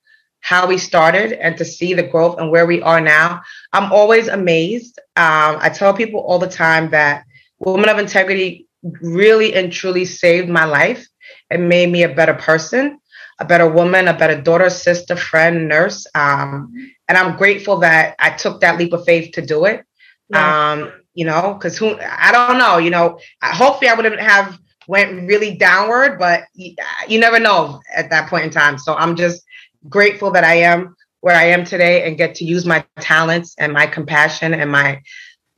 how 0.42 0.66
we 0.66 0.76
started 0.76 1.32
and 1.32 1.56
to 1.56 1.64
see 1.64 1.94
the 1.94 2.02
growth 2.02 2.38
and 2.38 2.50
where 2.50 2.66
we 2.66 2.82
are 2.82 3.00
now. 3.00 3.40
I'm 3.72 3.92
always 3.92 4.28
amazed. 4.28 4.98
Um, 5.16 5.58
I 5.60 5.70
tell 5.70 5.94
people 5.94 6.20
all 6.20 6.38
the 6.38 6.48
time 6.48 6.90
that 6.90 7.24
Women 7.60 7.88
of 7.88 7.98
Integrity 7.98 8.66
really 9.00 9.54
and 9.54 9.72
truly 9.72 10.04
saved 10.04 10.48
my 10.48 10.64
life 10.64 11.06
and 11.52 11.68
made 11.68 11.90
me 11.90 12.02
a 12.02 12.14
better 12.14 12.35
person, 12.35 12.99
a 13.38 13.44
better 13.44 13.68
woman, 13.68 14.09
a 14.09 14.16
better 14.16 14.40
daughter, 14.40 14.71
sister, 14.71 15.16
friend, 15.16 15.68
nurse. 15.68 16.06
Um, 16.14 16.73
and 17.09 17.18
I'm 17.18 17.37
grateful 17.37 17.78
that 17.78 18.16
I 18.18 18.30
took 18.30 18.61
that 18.61 18.78
leap 18.78 18.92
of 18.92 19.04
faith 19.04 19.32
to 19.32 19.42
do 19.42 19.64
it. 19.66 19.85
Yeah. 20.30 20.73
Um, 20.73 20.92
you 21.14 21.26
know, 21.26 21.54
because 21.54 21.76
who 21.76 21.99
I 22.00 22.32
don't 22.32 22.59
know, 22.59 22.78
you 22.78 22.90
know, 22.90 23.18
hopefully 23.42 23.90
I 23.90 23.94
wouldn't 23.94 24.21
have 24.21 24.59
went 24.88 25.28
really 25.28 25.56
downward, 25.56 26.18
but 26.18 26.44
you, 26.54 26.75
you 27.06 27.21
never 27.21 27.38
know 27.38 27.80
at 27.94 28.11
that 28.11 28.28
point 28.30 28.44
in 28.44 28.50
time. 28.50 28.78
So 28.78 28.94
I'm 28.94 29.14
just 29.14 29.42
grateful 29.88 30.30
that 30.30 30.44
I 30.44 30.54
am 30.54 30.97
where 31.21 31.37
I 31.37 31.44
am 31.44 31.64
today 31.64 32.06
and 32.06 32.16
get 32.16 32.35
to 32.37 32.44
use 32.44 32.66
my 32.66 32.85
talents 33.00 33.54
and 33.59 33.73
my 33.73 33.87
compassion 33.87 34.54
and 34.54 34.71
my 34.71 35.02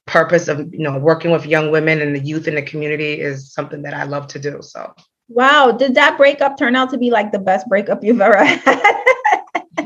purpose 0.06 0.48
of 0.48 0.58
you 0.72 0.80
know 0.80 0.98
working 0.98 1.30
with 1.30 1.46
young 1.46 1.70
women 1.70 2.02
and 2.02 2.14
the 2.14 2.20
youth 2.20 2.46
in 2.46 2.54
the 2.54 2.62
community 2.62 3.18
is 3.20 3.52
something 3.52 3.82
that 3.82 3.94
I 3.94 4.04
love 4.04 4.26
to 4.28 4.38
do. 4.38 4.58
So 4.60 4.92
wow, 5.28 5.72
did 5.72 5.94
that 5.94 6.16
breakup 6.16 6.58
turn 6.58 6.76
out 6.76 6.90
to 6.90 6.98
be 6.98 7.10
like 7.10 7.32
the 7.32 7.38
best 7.38 7.68
breakup 7.68 8.04
you've 8.04 8.20
ever 8.20 8.44
had? 8.44 9.02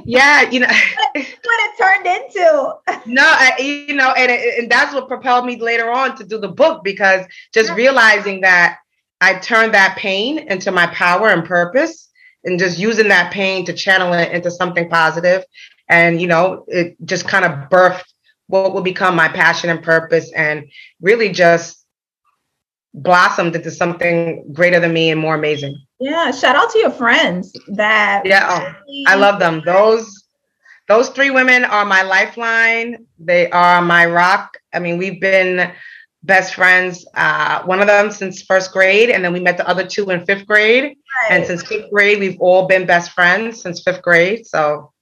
yeah, 0.04 0.48
you 0.50 0.60
know 0.60 0.66
what 1.12 1.24
it 1.24 1.78
turned 1.78 2.06
into. 2.06 2.74
no, 3.06 3.22
I, 3.24 3.56
you 3.60 3.94
know, 3.94 4.12
and 4.12 4.30
and 4.30 4.70
that's 4.70 4.94
what 4.94 5.08
propelled 5.08 5.46
me 5.46 5.60
later 5.60 5.90
on 5.90 6.16
to 6.16 6.24
do 6.24 6.38
the 6.38 6.48
book 6.48 6.82
because 6.84 7.26
just 7.52 7.72
realizing 7.72 8.40
that 8.42 8.78
I 9.20 9.34
turned 9.34 9.74
that 9.74 9.96
pain 9.98 10.38
into 10.38 10.70
my 10.70 10.86
power 10.88 11.28
and 11.28 11.44
purpose 11.44 12.08
and 12.44 12.58
just 12.58 12.78
using 12.78 13.08
that 13.08 13.32
pain 13.32 13.64
to 13.66 13.72
channel 13.72 14.12
it 14.12 14.32
into 14.32 14.50
something 14.50 14.88
positive 14.88 15.44
and 15.88 16.20
you 16.20 16.26
know 16.26 16.64
it 16.68 16.96
just 17.04 17.26
kind 17.26 17.44
of 17.44 17.68
birthed 17.68 18.04
what 18.46 18.72
will 18.72 18.82
become 18.82 19.14
my 19.14 19.28
passion 19.28 19.70
and 19.70 19.82
purpose 19.82 20.32
and 20.32 20.64
really 21.00 21.30
just 21.30 21.77
blossomed 23.02 23.54
into 23.54 23.70
something 23.70 24.44
greater 24.52 24.80
than 24.80 24.92
me 24.92 25.10
and 25.10 25.20
more 25.20 25.34
amazing 25.34 25.76
yeah 26.00 26.30
shout 26.30 26.56
out 26.56 26.70
to 26.70 26.78
your 26.78 26.90
friends 26.90 27.52
that 27.68 28.22
yeah 28.24 28.46
oh, 28.50 29.02
i 29.06 29.14
love 29.14 29.38
them 29.38 29.62
those 29.64 30.24
those 30.88 31.08
three 31.10 31.30
women 31.30 31.64
are 31.64 31.84
my 31.84 32.02
lifeline 32.02 33.06
they 33.18 33.50
are 33.50 33.82
my 33.82 34.06
rock 34.06 34.56
i 34.72 34.78
mean 34.78 34.98
we've 34.98 35.20
been 35.20 35.72
best 36.22 36.54
friends. 36.54 37.06
Uh, 37.14 37.62
one 37.64 37.80
of 37.80 37.86
them 37.86 38.10
since 38.10 38.42
first 38.42 38.72
grade, 38.72 39.10
and 39.10 39.24
then 39.24 39.32
we 39.32 39.40
met 39.40 39.56
the 39.56 39.68
other 39.68 39.86
two 39.86 40.10
in 40.10 40.24
fifth 40.24 40.46
grade. 40.46 40.84
Right. 40.84 41.30
And 41.30 41.46
since 41.46 41.62
fifth 41.62 41.90
grade, 41.90 42.18
we've 42.18 42.40
all 42.40 42.66
been 42.66 42.86
best 42.86 43.12
friends 43.12 43.60
since 43.62 43.82
fifth 43.82 44.02
grade. 44.02 44.46
So 44.46 44.92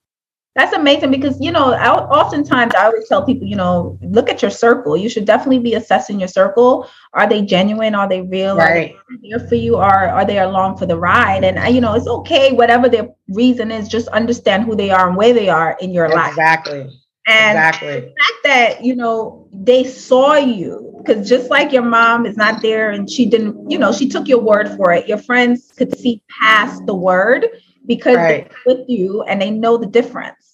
That's 0.57 0.73
amazing 0.73 1.11
because 1.11 1.39
you 1.39 1.51
know, 1.51 1.73
I, 1.73 1.93
oftentimes 1.93 2.73
I 2.73 2.87
always 2.87 3.07
tell 3.07 3.23
people, 3.23 3.47
you 3.47 3.55
know, 3.55 3.99
look 4.01 4.27
at 4.27 4.41
your 4.41 4.49
circle. 4.49 4.97
You 4.97 5.07
should 5.07 5.25
definitely 5.25 5.59
be 5.59 5.75
assessing 5.75 6.19
your 6.19 6.27
circle. 6.27 6.89
Are 7.13 7.29
they 7.29 7.43
genuine? 7.43 7.93
Are 7.93 8.09
they 8.09 8.23
real? 8.23 8.57
Right. 8.57 8.95
Are 8.95 9.17
they 9.21 9.29
there 9.29 9.47
for 9.47 9.53
you? 9.53 9.75
Or 9.75 9.85
are 9.85 10.25
they 10.25 10.39
along 10.39 10.77
for 10.77 10.87
the 10.87 10.97
ride? 10.97 11.43
And 11.43 11.59
uh, 11.59 11.67
you 11.67 11.79
know, 11.79 11.93
it's 11.93 12.07
okay, 12.07 12.53
whatever 12.53 12.89
their 12.89 13.07
reason 13.29 13.69
is. 13.71 13.87
Just 13.87 14.07
understand 14.07 14.63
who 14.63 14.75
they 14.75 14.89
are 14.89 15.07
and 15.07 15.15
where 15.15 15.31
they 15.31 15.47
are 15.47 15.77
in 15.79 15.91
your 15.91 16.09
life. 16.09 16.31
Exactly. 16.31 16.89
And 17.27 17.57
exactly. 17.57 17.87
the 17.87 18.01
fact 18.01 18.43
that 18.45 18.83
you 18.83 18.95
know 18.95 19.47
they 19.53 19.83
saw 19.83 20.33
you 20.37 20.95
because 20.97 21.29
just 21.29 21.51
like 21.51 21.71
your 21.71 21.83
mom 21.83 22.25
is 22.25 22.35
not 22.35 22.63
there 22.63 22.89
and 22.89 23.07
she 23.07 23.27
didn't, 23.27 23.69
you 23.69 23.77
know, 23.77 23.91
she 23.91 24.09
took 24.09 24.27
your 24.27 24.39
word 24.39 24.75
for 24.75 24.91
it. 24.91 25.07
Your 25.07 25.19
friends 25.19 25.71
could 25.77 25.95
see 25.95 26.23
past 26.29 26.85
the 26.87 26.95
word 26.95 27.45
because 27.85 28.17
Right. 28.17 28.49
they're 28.49 28.75
with 28.75 28.89
you 28.89 29.23
and 29.23 29.41
they 29.41 29.51
know 29.51 29.77
the 29.77 29.85
difference. 29.85 30.46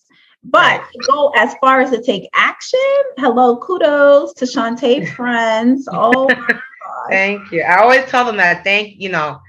But 0.44 0.84
go 1.08 1.30
as 1.36 1.56
far 1.62 1.82
as 1.82 1.92
to 1.92 2.02
take 2.02 2.30
action, 2.34 2.80
hello, 3.18 3.58
kudos 3.58 4.34
to 4.34 4.46
Shante 4.46 5.08
friends. 5.16 5.88
Oh 5.92 6.28
my 6.28 6.36
gosh. 6.48 6.60
Thank 7.10 7.52
you. 7.52 7.62
I 7.62 7.82
always 7.82 8.06
tell 8.06 8.26
them 8.26 8.38
that. 8.38 8.60
I 8.60 8.64
Thank 8.64 8.96
you 9.00 9.10
know, 9.10 9.40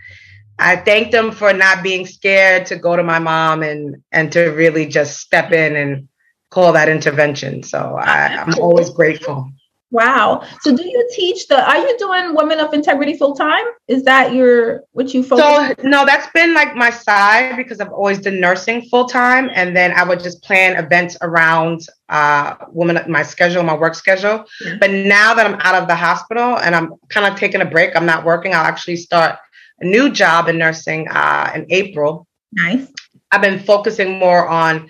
I 0.58 0.76
thank 0.76 1.10
them 1.10 1.32
for 1.32 1.52
not 1.52 1.82
being 1.82 2.06
scared 2.06 2.66
to 2.66 2.76
go 2.76 2.96
to 2.96 3.02
my 3.02 3.18
mom 3.18 3.62
and 3.62 4.02
and 4.12 4.30
to 4.32 4.46
really 4.50 4.86
just 4.86 5.18
step 5.20 5.52
in 5.52 5.76
and 5.76 6.08
call 6.50 6.72
that 6.72 6.88
intervention. 6.88 7.62
So 7.64 7.96
I, 8.00 8.28
I'm 8.28 8.58
always 8.60 8.90
grateful. 8.90 9.50
Wow. 9.94 10.42
So 10.62 10.76
do 10.76 10.84
you 10.84 11.08
teach 11.12 11.46
the 11.46 11.64
are 11.64 11.78
you 11.78 11.96
doing 11.98 12.34
women 12.34 12.58
of 12.58 12.74
integrity 12.74 13.16
full 13.16 13.36
time? 13.36 13.62
Is 13.86 14.02
that 14.02 14.34
your 14.34 14.82
what 14.90 15.14
you 15.14 15.22
focus 15.22 15.78
So 15.78 15.88
no, 15.88 16.04
that's 16.04 16.26
been 16.32 16.52
like 16.52 16.74
my 16.74 16.90
side 16.90 17.56
because 17.56 17.80
I've 17.80 17.92
always 17.92 18.18
done 18.18 18.40
nursing 18.40 18.82
full 18.90 19.06
time, 19.06 19.50
and 19.54 19.76
then 19.76 19.92
I 19.92 20.02
would 20.02 20.18
just 20.18 20.42
plan 20.42 20.76
events 20.84 21.16
around 21.22 21.86
uh, 22.08 22.56
women, 22.70 23.00
my 23.08 23.22
schedule, 23.22 23.62
my 23.62 23.76
work 23.76 23.94
schedule. 23.94 24.44
Yeah. 24.64 24.78
But 24.80 24.90
now 24.90 25.32
that 25.32 25.46
I'm 25.46 25.60
out 25.60 25.80
of 25.80 25.86
the 25.86 25.94
hospital 25.94 26.58
and 26.58 26.74
I'm 26.74 26.94
kind 27.08 27.32
of 27.32 27.38
taking 27.38 27.60
a 27.60 27.64
break, 27.64 27.94
I'm 27.94 28.06
not 28.06 28.24
working. 28.24 28.52
I'll 28.52 28.64
actually 28.64 28.96
start 28.96 29.38
a 29.80 29.86
new 29.86 30.10
job 30.10 30.48
in 30.48 30.58
nursing 30.58 31.06
uh, 31.08 31.52
in 31.54 31.66
April. 31.70 32.26
nice? 32.50 32.88
I've 33.30 33.42
been 33.42 33.60
focusing 33.60 34.18
more 34.18 34.46
on 34.46 34.88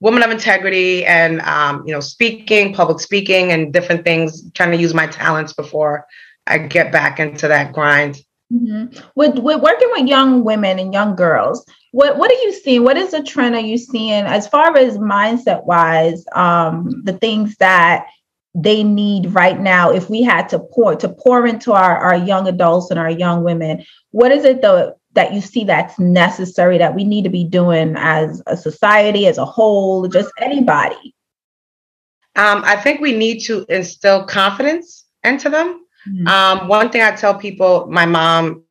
women 0.00 0.22
of 0.22 0.30
integrity 0.30 1.04
and 1.04 1.40
um, 1.42 1.82
you 1.86 1.92
know 1.92 2.00
speaking, 2.00 2.74
public 2.74 3.00
speaking, 3.00 3.52
and 3.52 3.72
different 3.72 4.04
things. 4.04 4.50
Trying 4.52 4.72
to 4.72 4.78
use 4.78 4.94
my 4.94 5.06
talents 5.06 5.52
before 5.52 6.06
I 6.46 6.58
get 6.58 6.92
back 6.92 7.18
into 7.18 7.48
that 7.48 7.72
grind. 7.72 8.18
Mhm. 8.52 9.02
With, 9.16 9.40
with 9.40 9.60
working 9.60 9.88
with 9.90 10.06
young 10.06 10.44
women 10.44 10.78
and 10.78 10.92
young 10.92 11.16
girls, 11.16 11.64
what 11.92 12.16
what 12.18 12.30
are 12.30 12.42
you 12.42 12.52
seeing? 12.52 12.84
What 12.84 12.96
is 12.96 13.10
the 13.10 13.22
trend 13.22 13.54
are 13.54 13.60
you 13.60 13.78
seeing 13.78 14.24
as 14.24 14.46
far 14.46 14.76
as 14.76 14.98
mindset 14.98 15.64
wise? 15.66 16.24
Um, 16.34 17.02
the 17.04 17.14
things 17.14 17.56
that 17.56 18.06
they 18.54 18.82
need 18.82 19.34
right 19.34 19.60
now. 19.60 19.90
If 19.90 20.08
we 20.08 20.22
had 20.22 20.48
to 20.50 20.58
pour 20.58 20.94
to 20.96 21.08
pour 21.08 21.46
into 21.46 21.72
our 21.72 21.98
our 21.98 22.16
young 22.16 22.46
adults 22.46 22.90
and 22.90 23.00
our 23.00 23.10
young 23.10 23.42
women, 23.42 23.84
what 24.12 24.32
is 24.32 24.44
it 24.44 24.62
though 24.62 24.94
that 25.16 25.34
you 25.34 25.40
see 25.40 25.64
that's 25.64 25.98
necessary 25.98 26.78
that 26.78 26.94
we 26.94 27.04
need 27.04 27.24
to 27.24 27.30
be 27.30 27.44
doing 27.44 27.94
as 27.98 28.42
a 28.46 28.56
society 28.56 29.26
as 29.26 29.38
a 29.38 29.44
whole, 29.44 30.06
just 30.06 30.30
anybody? 30.40 31.14
Um, 32.36 32.62
I 32.64 32.76
think 32.76 33.00
we 33.00 33.16
need 33.16 33.40
to 33.44 33.66
instill 33.68 34.24
confidence 34.24 35.06
into 35.24 35.48
them. 35.48 35.84
Mhm. 36.08 36.28
Um, 36.28 36.68
one 36.68 36.90
thing 36.90 37.02
I 37.02 37.12
tell 37.12 37.34
people, 37.34 37.86
my 37.90 38.06
mom, 38.06 38.62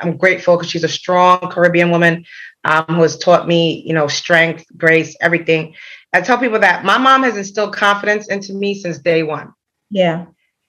I'm 0.00 0.16
grateful 0.16 0.56
because 0.56 0.70
she's 0.70 0.84
a 0.84 0.88
strong 0.88 1.38
Caribbean 1.50 1.90
woman 1.90 2.24
um, 2.64 2.84
who 2.88 3.02
has 3.02 3.18
taught 3.18 3.46
me, 3.46 3.82
you 3.86 3.92
know, 3.92 4.06
strength, 4.06 4.64
grace, 4.76 5.14
everything. 5.20 5.74
I 6.12 6.20
tell 6.20 6.38
people 6.38 6.58
that 6.60 6.84
my 6.84 6.98
mom 6.98 7.22
has 7.24 7.36
instilled 7.36 7.74
confidence 7.74 8.28
into 8.28 8.54
me 8.54 8.74
since 8.74 8.98
day 8.98 9.22
one. 9.22 9.52
Yeah. 9.90 10.26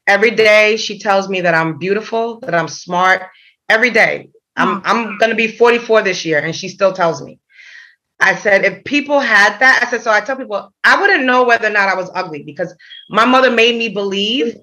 Every 0.08 0.32
day 0.32 0.78
she 0.78 1.00
tells 1.00 1.30
me 1.30 1.42
that 1.42 1.54
I'm 1.54 1.78
beautiful, 1.78 2.40
that 2.42 2.56
I'm 2.56 2.68
smart. 2.68 3.24
Every 3.70 3.92
day. 3.92 4.30
I'm 4.56 4.78
oh, 4.78 4.82
I'm 4.86 5.18
gonna 5.18 5.36
be 5.36 5.48
44 5.48 6.02
this 6.02 6.26
year, 6.26 6.40
and 6.40 6.56
she 6.56 6.70
still 6.70 6.94
tells 6.94 7.22
me. 7.22 7.40
I 8.20 8.36
said, 8.36 8.64
if 8.66 8.84
people 8.84 9.20
had 9.20 9.58
that, 9.60 9.82
I 9.84 9.90
said, 9.90 10.02
so 10.04 10.12
I 10.12 10.22
tell 10.22 10.36
people, 10.36 10.72
I 10.84 11.02
wouldn't 11.02 11.24
know 11.26 11.44
whether 11.44 11.68
or 11.68 11.72
not 11.72 11.90
I 11.90 11.96
was 11.96 12.12
ugly 12.14 12.44
because 12.44 12.74
my 13.10 13.26
mother 13.26 13.50
made 13.50 13.76
me 13.76 13.90
believe 13.90 14.56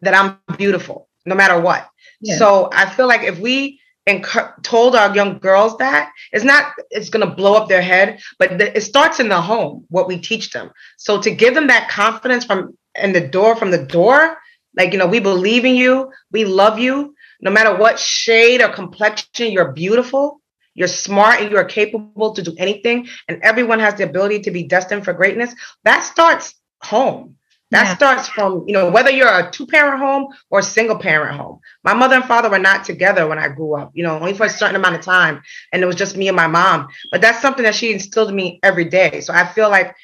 that 0.00 0.14
I'm 0.14 0.56
beautiful 0.56 1.08
no 1.26 1.34
matter 1.34 1.60
what. 1.60 1.86
Yeah. 2.20 2.36
So 2.36 2.70
I 2.72 2.88
feel 2.88 3.06
like 3.06 3.22
if 3.22 3.38
we 3.38 3.78
enc- 4.08 4.62
told 4.62 4.96
our 4.96 5.14
young 5.14 5.38
girls 5.38 5.76
that, 5.78 6.10
it's 6.32 6.44
not, 6.44 6.72
it's 6.90 7.10
going 7.10 7.28
to 7.28 7.34
blow 7.34 7.54
up 7.54 7.68
their 7.68 7.82
head, 7.82 8.20
but 8.38 8.58
th- 8.58 8.72
it 8.74 8.80
starts 8.80 9.20
in 9.20 9.28
the 9.28 9.40
home, 9.40 9.84
what 9.90 10.08
we 10.08 10.18
teach 10.18 10.50
them. 10.52 10.70
So 10.96 11.20
to 11.20 11.30
give 11.30 11.54
them 11.54 11.66
that 11.66 11.90
confidence 11.90 12.44
from 12.46 12.76
in 12.94 13.12
the 13.12 13.28
door, 13.28 13.54
from 13.54 13.70
the 13.70 13.84
door, 13.84 14.38
like, 14.76 14.92
you 14.92 14.98
know, 14.98 15.06
we 15.06 15.20
believe 15.20 15.64
in 15.64 15.74
you, 15.74 16.10
we 16.32 16.44
love 16.44 16.78
you, 16.78 17.14
no 17.40 17.50
matter 17.50 17.74
what 17.74 17.98
shade 17.98 18.62
or 18.62 18.68
complexion, 18.68 19.52
you're 19.52 19.72
beautiful. 19.72 20.40
You're 20.74 20.88
smart 20.88 21.40
and 21.40 21.50
you're 21.50 21.64
capable 21.64 22.32
to 22.34 22.42
do 22.42 22.54
anything, 22.56 23.08
and 23.26 23.42
everyone 23.42 23.80
has 23.80 23.94
the 23.94 24.04
ability 24.04 24.40
to 24.40 24.52
be 24.52 24.62
destined 24.62 25.04
for 25.04 25.12
greatness. 25.12 25.52
That 25.84 26.04
starts 26.04 26.54
home. 26.82 27.34
That 27.70 27.86
Yeah. 27.86 27.96
starts 27.96 28.28
from, 28.28 28.64
you 28.66 28.72
know, 28.72 28.88
whether 28.90 29.10
you're 29.10 29.28
a 29.28 29.50
two 29.50 29.66
parent 29.66 29.98
home 29.98 30.28
or 30.50 30.60
a 30.60 30.62
single 30.62 30.96
parent 30.96 31.36
home. 31.36 31.60
My 31.84 31.92
mother 31.92 32.14
and 32.14 32.24
father 32.24 32.48
were 32.48 32.58
not 32.58 32.84
together 32.84 33.26
when 33.26 33.38
I 33.38 33.48
grew 33.48 33.76
up, 33.76 33.90
you 33.92 34.02
know, 34.04 34.18
only 34.18 34.32
for 34.32 34.46
a 34.46 34.50
certain 34.50 34.76
amount 34.76 34.94
of 34.94 35.02
time. 35.02 35.42
And 35.72 35.82
it 35.82 35.86
was 35.86 35.96
just 35.96 36.16
me 36.16 36.28
and 36.28 36.36
my 36.36 36.46
mom. 36.46 36.88
But 37.10 37.20
that's 37.20 37.42
something 37.42 37.64
that 37.64 37.74
she 37.74 37.92
instilled 37.92 38.30
in 38.30 38.36
me 38.36 38.58
every 38.62 38.86
day. 38.86 39.20
So 39.20 39.34
I 39.34 39.46
feel 39.46 39.68
like 39.68 39.94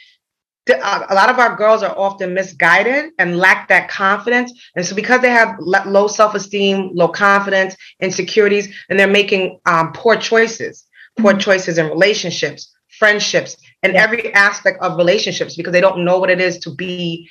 a 0.68 1.14
lot 1.14 1.28
of 1.28 1.38
our 1.38 1.56
girls 1.56 1.82
are 1.82 1.96
often 1.98 2.32
misguided 2.32 3.12
and 3.18 3.38
lack 3.38 3.68
that 3.68 3.88
confidence. 3.88 4.52
And 4.74 4.84
so 4.84 4.96
because 4.96 5.20
they 5.20 5.30
have 5.30 5.56
low 5.60 6.06
self 6.06 6.34
esteem, 6.34 6.90
low 6.94 7.08
confidence, 7.08 7.76
insecurities, 8.00 8.74
and 8.88 8.98
they're 8.98 9.06
making 9.06 9.60
um, 9.66 9.92
poor 9.92 10.16
choices, 10.16 10.86
poor 11.18 11.34
choices 11.34 11.76
in 11.76 11.88
relationships, 11.88 12.72
friendships, 12.98 13.56
and 13.82 13.94
every 13.94 14.32
aspect 14.32 14.82
of 14.82 14.96
relationships 14.96 15.56
because 15.56 15.72
they 15.72 15.80
don't 15.80 16.04
know 16.04 16.18
what 16.18 16.30
it 16.30 16.40
is 16.40 16.58
to 16.60 16.74
be 16.74 17.28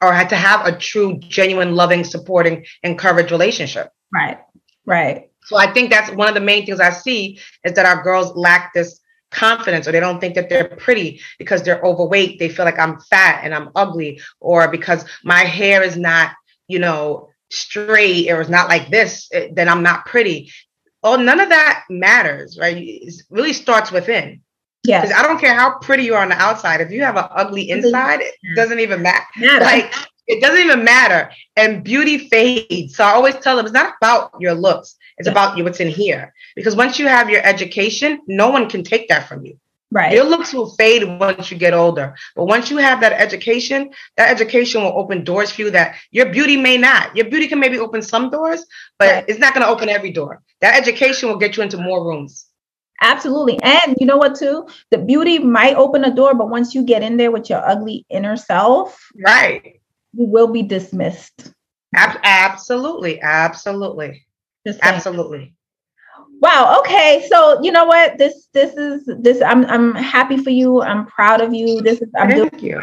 or 0.00 0.12
to 0.12 0.36
have 0.36 0.64
a 0.64 0.78
true, 0.78 1.18
genuine, 1.18 1.74
loving, 1.74 2.04
supporting, 2.04 2.64
encouraged 2.84 3.32
relationship. 3.32 3.90
Right. 4.14 4.38
Right. 4.86 5.30
So 5.44 5.56
I 5.56 5.72
think 5.72 5.90
that's 5.90 6.10
one 6.12 6.28
of 6.28 6.34
the 6.34 6.40
main 6.40 6.64
things 6.64 6.78
I 6.78 6.90
see 6.90 7.40
is 7.64 7.72
that 7.72 7.86
our 7.86 8.02
girls 8.02 8.36
lack 8.36 8.72
this 8.74 9.00
confidence 9.30 9.86
or 9.86 9.92
they 9.92 10.00
don't 10.00 10.20
think 10.20 10.34
that 10.34 10.48
they're 10.48 10.68
pretty 10.68 11.20
because 11.38 11.62
they're 11.62 11.82
overweight. 11.82 12.38
They 12.38 12.48
feel 12.48 12.64
like 12.64 12.78
I'm 12.78 13.00
fat 13.00 13.40
and 13.44 13.54
I'm 13.54 13.70
ugly 13.74 14.20
or 14.40 14.68
because 14.68 15.04
my 15.24 15.40
hair 15.40 15.82
is 15.82 15.96
not, 15.96 16.32
you 16.66 16.78
know, 16.78 17.28
straight 17.50 18.30
or 18.30 18.40
it's 18.40 18.50
not 18.50 18.68
like 18.68 18.90
this, 18.90 19.28
eh, 19.32 19.48
then 19.52 19.68
I'm 19.68 19.82
not 19.82 20.06
pretty. 20.06 20.52
Oh, 21.02 21.16
none 21.16 21.40
of 21.40 21.48
that 21.48 21.84
matters, 21.88 22.58
right? 22.60 22.76
It 22.76 23.14
really 23.30 23.52
starts 23.52 23.92
within. 23.92 24.42
Yes. 24.84 25.08
Because 25.08 25.18
I 25.18 25.22
don't 25.22 25.40
care 25.40 25.54
how 25.54 25.78
pretty 25.78 26.04
you 26.04 26.14
are 26.14 26.22
on 26.22 26.28
the 26.28 26.36
outside. 26.36 26.80
If 26.80 26.90
you 26.90 27.02
have 27.02 27.16
an 27.16 27.26
ugly 27.30 27.70
inside, 27.70 28.20
it 28.20 28.34
doesn't 28.54 28.80
even 28.80 29.02
matter. 29.02 29.24
Matter. 29.36 29.64
Like 29.64 29.92
it 30.26 30.40
doesn't 30.40 30.64
even 30.64 30.84
matter. 30.84 31.30
And 31.56 31.82
beauty 31.82 32.28
fades. 32.28 32.96
So 32.96 33.04
I 33.04 33.10
always 33.10 33.36
tell 33.36 33.56
them 33.56 33.66
it's 33.66 33.74
not 33.74 33.94
about 34.00 34.32
your 34.38 34.54
looks. 34.54 34.96
It's 35.18 35.26
Yeah. 35.26 35.32
about 35.32 35.56
you 35.56 35.64
what's 35.64 35.80
in 35.80 35.88
here. 35.88 36.32
Because 36.56 36.76
once 36.76 36.98
you 36.98 37.06
have 37.08 37.28
your 37.30 37.42
education, 37.44 38.20
no 38.26 38.48
one 38.50 38.68
can 38.68 38.82
take 38.82 39.08
that 39.08 39.28
from 39.28 39.44
you. 39.44 39.58
right. 39.90 40.12
Your 40.12 40.24
looks 40.24 40.52
will 40.52 40.70
fade 40.76 41.02
once 41.18 41.50
you 41.50 41.56
get 41.56 41.72
older. 41.72 42.14
But 42.36 42.44
once 42.44 42.70
you 42.70 42.76
have 42.76 43.00
that 43.00 43.14
education, 43.14 43.90
that 44.18 44.28
education 44.28 44.82
will 44.82 44.92
open 45.02 45.24
doors 45.24 45.50
for 45.50 45.62
you 45.62 45.70
that 45.70 45.94
your 46.10 46.26
beauty 46.30 46.58
may 46.58 46.76
not. 46.76 47.16
Your 47.16 47.24
beauty 47.30 47.48
can 47.48 47.58
maybe 47.58 47.78
open 47.78 48.02
some 48.02 48.28
doors, 48.28 48.66
but 48.98 49.08
Right. 49.08 49.24
it's 49.28 49.38
not 49.38 49.54
going 49.54 49.64
to 49.64 49.72
open 49.72 49.88
every 49.88 50.10
door. 50.10 50.42
That 50.60 50.76
education 50.76 51.30
will 51.30 51.38
get 51.38 51.56
you 51.56 51.62
into 51.62 51.78
more 51.78 52.04
rooms. 52.06 52.46
Absolutely. 53.00 53.58
And 53.62 53.96
you 53.98 54.06
know 54.06 54.18
what, 54.18 54.34
too? 54.34 54.66
The 54.90 54.98
beauty 54.98 55.38
might 55.38 55.76
open 55.76 56.04
a 56.04 56.14
door, 56.14 56.34
but 56.34 56.50
once 56.50 56.74
you 56.74 56.82
get 56.82 57.02
in 57.02 57.16
there 57.16 57.30
with 57.30 57.48
your 57.48 57.66
ugly 57.66 58.04
inner 58.10 58.36
self, 58.36 59.08
Right. 59.24 59.80
you 60.12 60.26
will 60.26 60.48
be 60.48 60.62
dismissed. 60.62 61.54
Ab- 61.94 62.20
absolutely. 62.24 63.22
Absolutely. 63.22 64.26
Just 64.68 64.82
saying. 64.82 64.96
Absolutely. 64.96 65.54
Wow. 66.42 66.78
Okay. 66.80 67.26
So 67.30 67.58
you 67.62 67.72
know 67.72 67.86
what? 67.86 68.18
This 68.18 68.48
this 68.52 68.74
is 68.74 69.08
this. 69.20 69.40
I'm 69.40 69.64
I'm 69.64 69.94
happy 69.94 70.36
for 70.36 70.50
you. 70.50 70.82
I'm 70.82 71.06
proud 71.06 71.40
of 71.40 71.54
you. 71.54 71.80
This 71.80 72.02
is 72.02 72.10
I'm 72.18 72.28
doing 72.28 72.50
Thank 72.50 72.62
you. 72.62 72.78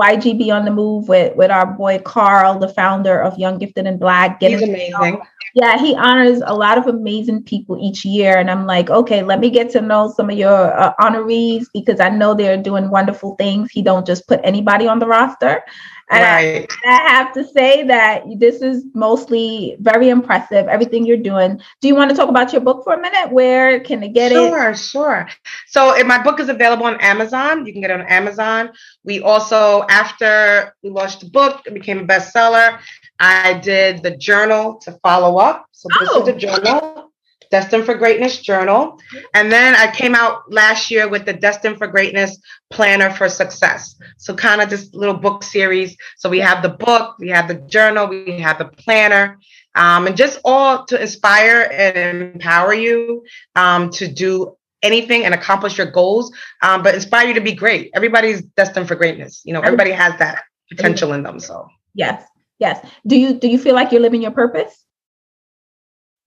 YGB 0.00 0.52
on 0.54 0.64
the 0.64 0.70
move 0.70 1.08
with 1.08 1.36
with 1.36 1.50
our 1.50 1.66
boy 1.66 1.98
Carl, 1.98 2.58
the 2.58 2.68
founder 2.68 3.20
of 3.20 3.38
Young 3.38 3.58
Gifted 3.58 3.86
and 3.86 4.00
Black. 4.00 4.40
He's 4.40 4.62
amazing. 4.62 5.20
Yeah, 5.54 5.78
he 5.78 5.96
honors 5.96 6.42
a 6.46 6.54
lot 6.54 6.78
of 6.78 6.86
amazing 6.86 7.42
people 7.42 7.76
each 7.80 8.04
year, 8.04 8.38
and 8.38 8.50
I'm 8.50 8.66
like, 8.66 8.88
okay, 8.88 9.22
let 9.22 9.40
me 9.40 9.50
get 9.50 9.68
to 9.70 9.80
know 9.80 10.12
some 10.16 10.30
of 10.30 10.38
your 10.38 10.78
uh, 10.78 10.94
honorees 11.00 11.66
because 11.74 11.98
I 11.98 12.08
know 12.08 12.34
they're 12.34 12.56
doing 12.56 12.88
wonderful 12.88 13.34
things. 13.34 13.70
He 13.72 13.82
don't 13.82 14.06
just 14.06 14.28
put 14.28 14.40
anybody 14.44 14.86
on 14.86 15.00
the 15.00 15.06
roster. 15.06 15.62
And 16.10 16.22
right. 16.24 16.72
I, 16.84 16.90
I, 16.90 17.10
have 17.10 17.32
to 17.34 17.44
say 17.44 17.84
that 17.84 18.24
this 18.36 18.62
is 18.62 18.84
mostly 18.94 19.76
very 19.78 20.08
impressive, 20.08 20.66
everything 20.66 21.06
you're 21.06 21.16
doing. 21.16 21.60
Do 21.80 21.86
you 21.86 21.94
want 21.94 22.10
to 22.10 22.16
talk 22.16 22.28
about 22.28 22.52
your 22.52 22.62
book 22.62 22.82
for 22.82 22.94
a 22.94 23.00
minute? 23.00 23.30
Where 23.30 23.78
can 23.78 24.00
they 24.00 24.08
get 24.08 24.32
sure, 24.32 24.70
it? 24.70 24.76
Sure, 24.76 24.76
sure. 24.76 25.28
So 25.68 25.96
if 25.96 26.04
my 26.08 26.20
book 26.20 26.40
is 26.40 26.48
available 26.48 26.86
on 26.86 27.00
Amazon. 27.00 27.64
You 27.64 27.72
can 27.72 27.80
get 27.80 27.92
it 27.92 28.00
on 28.00 28.06
Amazon. 28.08 28.70
We 29.04 29.20
also, 29.20 29.86
after 29.90 30.74
we 30.82 30.88
launched 30.90 31.20
the 31.20 31.28
book, 31.28 31.62
it 31.66 31.74
became 31.74 31.98
a 31.98 32.06
bestseller. 32.06 32.80
I 33.18 33.54
did 33.58 34.02
the 34.02 34.16
journal 34.16 34.78
to 34.84 34.92
follow 35.02 35.38
up. 35.38 35.66
So 35.72 35.88
this 35.98 36.08
oh. 36.12 36.20
is 36.20 36.26
the 36.26 36.34
journal. 36.34 37.06
Destined 37.50 37.84
for 37.84 37.96
Greatness 37.96 38.40
Journal. 38.40 38.96
And 39.34 39.50
then 39.50 39.74
I 39.74 39.92
came 39.92 40.14
out 40.14 40.52
last 40.52 40.88
year 40.88 41.08
with 41.08 41.26
the 41.26 41.32
Destined 41.32 41.78
for 41.78 41.88
Greatness 41.88 42.40
Planner 42.70 43.10
for 43.10 43.28
Success. 43.28 43.96
So, 44.18 44.36
kind 44.36 44.60
of 44.60 44.70
this 44.70 44.94
little 44.94 45.16
book 45.16 45.42
series. 45.42 45.96
So, 46.16 46.30
we 46.30 46.38
have 46.38 46.62
the 46.62 46.68
book, 46.68 47.16
we 47.18 47.28
have 47.30 47.48
the 47.48 47.56
journal, 47.56 48.06
we 48.06 48.38
have 48.38 48.58
the 48.58 48.66
planner, 48.66 49.40
um, 49.74 50.06
and 50.06 50.16
just 50.16 50.38
all 50.44 50.84
to 50.86 51.02
inspire 51.02 51.68
and 51.72 52.22
empower 52.34 52.72
you 52.72 53.24
um, 53.56 53.90
to 53.90 54.06
do 54.06 54.56
anything 54.82 55.24
and 55.24 55.34
accomplish 55.34 55.78
your 55.78 55.90
goals, 55.90 56.32
um, 56.62 56.82
but 56.82 56.94
inspire 56.94 57.28
you 57.28 57.34
to 57.34 57.40
be 57.40 57.52
great. 57.52 57.90
Everybody's 57.94 58.42
destined 58.42 58.88
for 58.88 58.94
greatness. 58.94 59.42
You 59.44 59.52
know, 59.52 59.60
everybody 59.60 59.90
has 59.90 60.18
that 60.18 60.42
potential 60.70 61.12
in 61.12 61.22
them. 61.22 61.40
So, 61.40 61.68
yes. 61.94 62.24
Yes. 62.58 62.86
Do 63.06 63.18
you 63.18 63.34
do 63.34 63.48
you 63.48 63.58
feel 63.58 63.74
like 63.74 63.90
you're 63.90 64.02
living 64.02 64.22
your 64.22 64.30
purpose? 64.30 64.84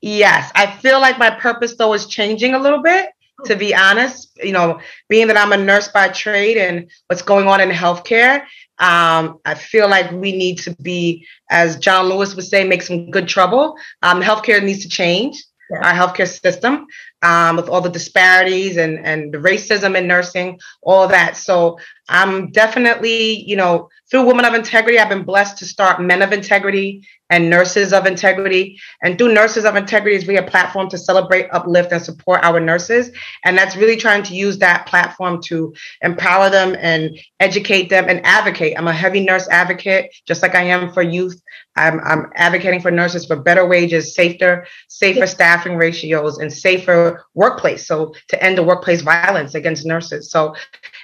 Yes, 0.01 0.51
I 0.53 0.67
feel 0.67 0.99
like 0.99 1.17
my 1.17 1.29
purpose 1.29 1.77
though 1.77 1.93
is 1.93 2.07
changing 2.07 2.53
a 2.53 2.59
little 2.59 2.81
bit. 2.81 3.09
To 3.45 3.55
be 3.55 3.73
honest, 3.73 4.31
you 4.43 4.51
know, 4.51 4.79
being 5.09 5.27
that 5.27 5.37
I'm 5.37 5.51
a 5.51 5.57
nurse 5.57 5.87
by 5.87 6.09
trade 6.09 6.55
and 6.55 6.89
what's 7.07 7.21
going 7.21 7.47
on 7.47 7.59
in 7.61 7.69
healthcare, 7.69 8.41
um, 8.79 9.39
I 9.43 9.55
feel 9.55 9.89
like 9.89 10.11
we 10.11 10.31
need 10.31 10.59
to 10.59 10.75
be, 10.81 11.25
as 11.49 11.77
John 11.77 12.07
Lewis 12.07 12.35
would 12.35 12.45
say, 12.45 12.63
make 12.63 12.83
some 12.83 13.09
good 13.11 13.27
trouble. 13.27 13.75
Um, 14.01 14.21
healthcare 14.21 14.63
needs 14.63 14.83
to 14.83 14.89
change 14.89 15.43
yeah. 15.71 15.79
our 15.87 15.93
healthcare 15.93 16.27
system 16.27 16.85
um, 17.23 17.55
with 17.55 17.69
all 17.69 17.81
the 17.81 17.89
disparities 17.89 18.77
and 18.77 18.99
and 19.03 19.33
the 19.33 19.39
racism 19.39 19.97
in 19.97 20.05
nursing, 20.07 20.59
all 20.83 21.07
that. 21.07 21.37
So 21.37 21.79
I'm 22.09 22.51
definitely, 22.51 23.41
you 23.49 23.55
know, 23.55 23.89
through 24.11 24.25
Women 24.25 24.45
of 24.45 24.53
Integrity, 24.53 24.99
I've 24.99 25.09
been 25.09 25.23
blessed 25.23 25.57
to 25.59 25.65
start 25.65 26.01
Men 26.01 26.21
of 26.21 26.33
Integrity 26.33 27.07
and 27.33 27.49
Nurses 27.49 27.93
of 27.93 28.05
Integrity. 28.05 28.79
And 29.01 29.17
through 29.17 29.33
Nurses 29.33 29.65
of 29.65 29.75
Integrity 29.75 30.15
is 30.15 30.27
we 30.27 30.37
a 30.37 30.43
platform 30.43 30.87
to 30.91 30.99
celebrate, 30.99 31.47
uplift, 31.51 31.91
and 31.91 31.99
support 31.99 32.41
our 32.43 32.59
nurses. 32.59 33.09
And 33.43 33.57
that's 33.57 33.75
really 33.75 33.95
trying 33.95 34.21
to 34.23 34.35
use 34.35 34.59
that 34.59 34.85
platform 34.85 35.41
to 35.45 35.73
empower 36.03 36.51
them 36.51 36.75
and 36.79 37.17
educate 37.39 37.89
them 37.89 38.05
and 38.07 38.23
advocate. 38.23 38.75
I'm 38.77 38.87
a 38.87 38.93
heavy 38.93 39.19
nurse 39.19 39.47
advocate, 39.47 40.13
just 40.27 40.43
like 40.43 40.53
I 40.53 40.61
am 40.61 40.93
for 40.93 41.01
youth. 41.01 41.41
I'm, 41.75 41.99
I'm 42.01 42.31
advocating 42.35 42.81
for 42.81 42.91
nurses 42.91 43.25
for 43.25 43.35
better 43.35 43.65
wages, 43.65 44.13
safer, 44.13 44.67
safer 44.87 45.25
staffing 45.25 45.75
ratios, 45.75 46.37
and 46.37 46.53
safer 46.53 47.25
workplace. 47.33 47.87
So 47.87 48.13
to 48.27 48.43
end 48.43 48.59
the 48.59 48.63
workplace 48.63 49.01
violence 49.01 49.55
against 49.55 49.87
nurses. 49.87 50.29
So 50.29 50.55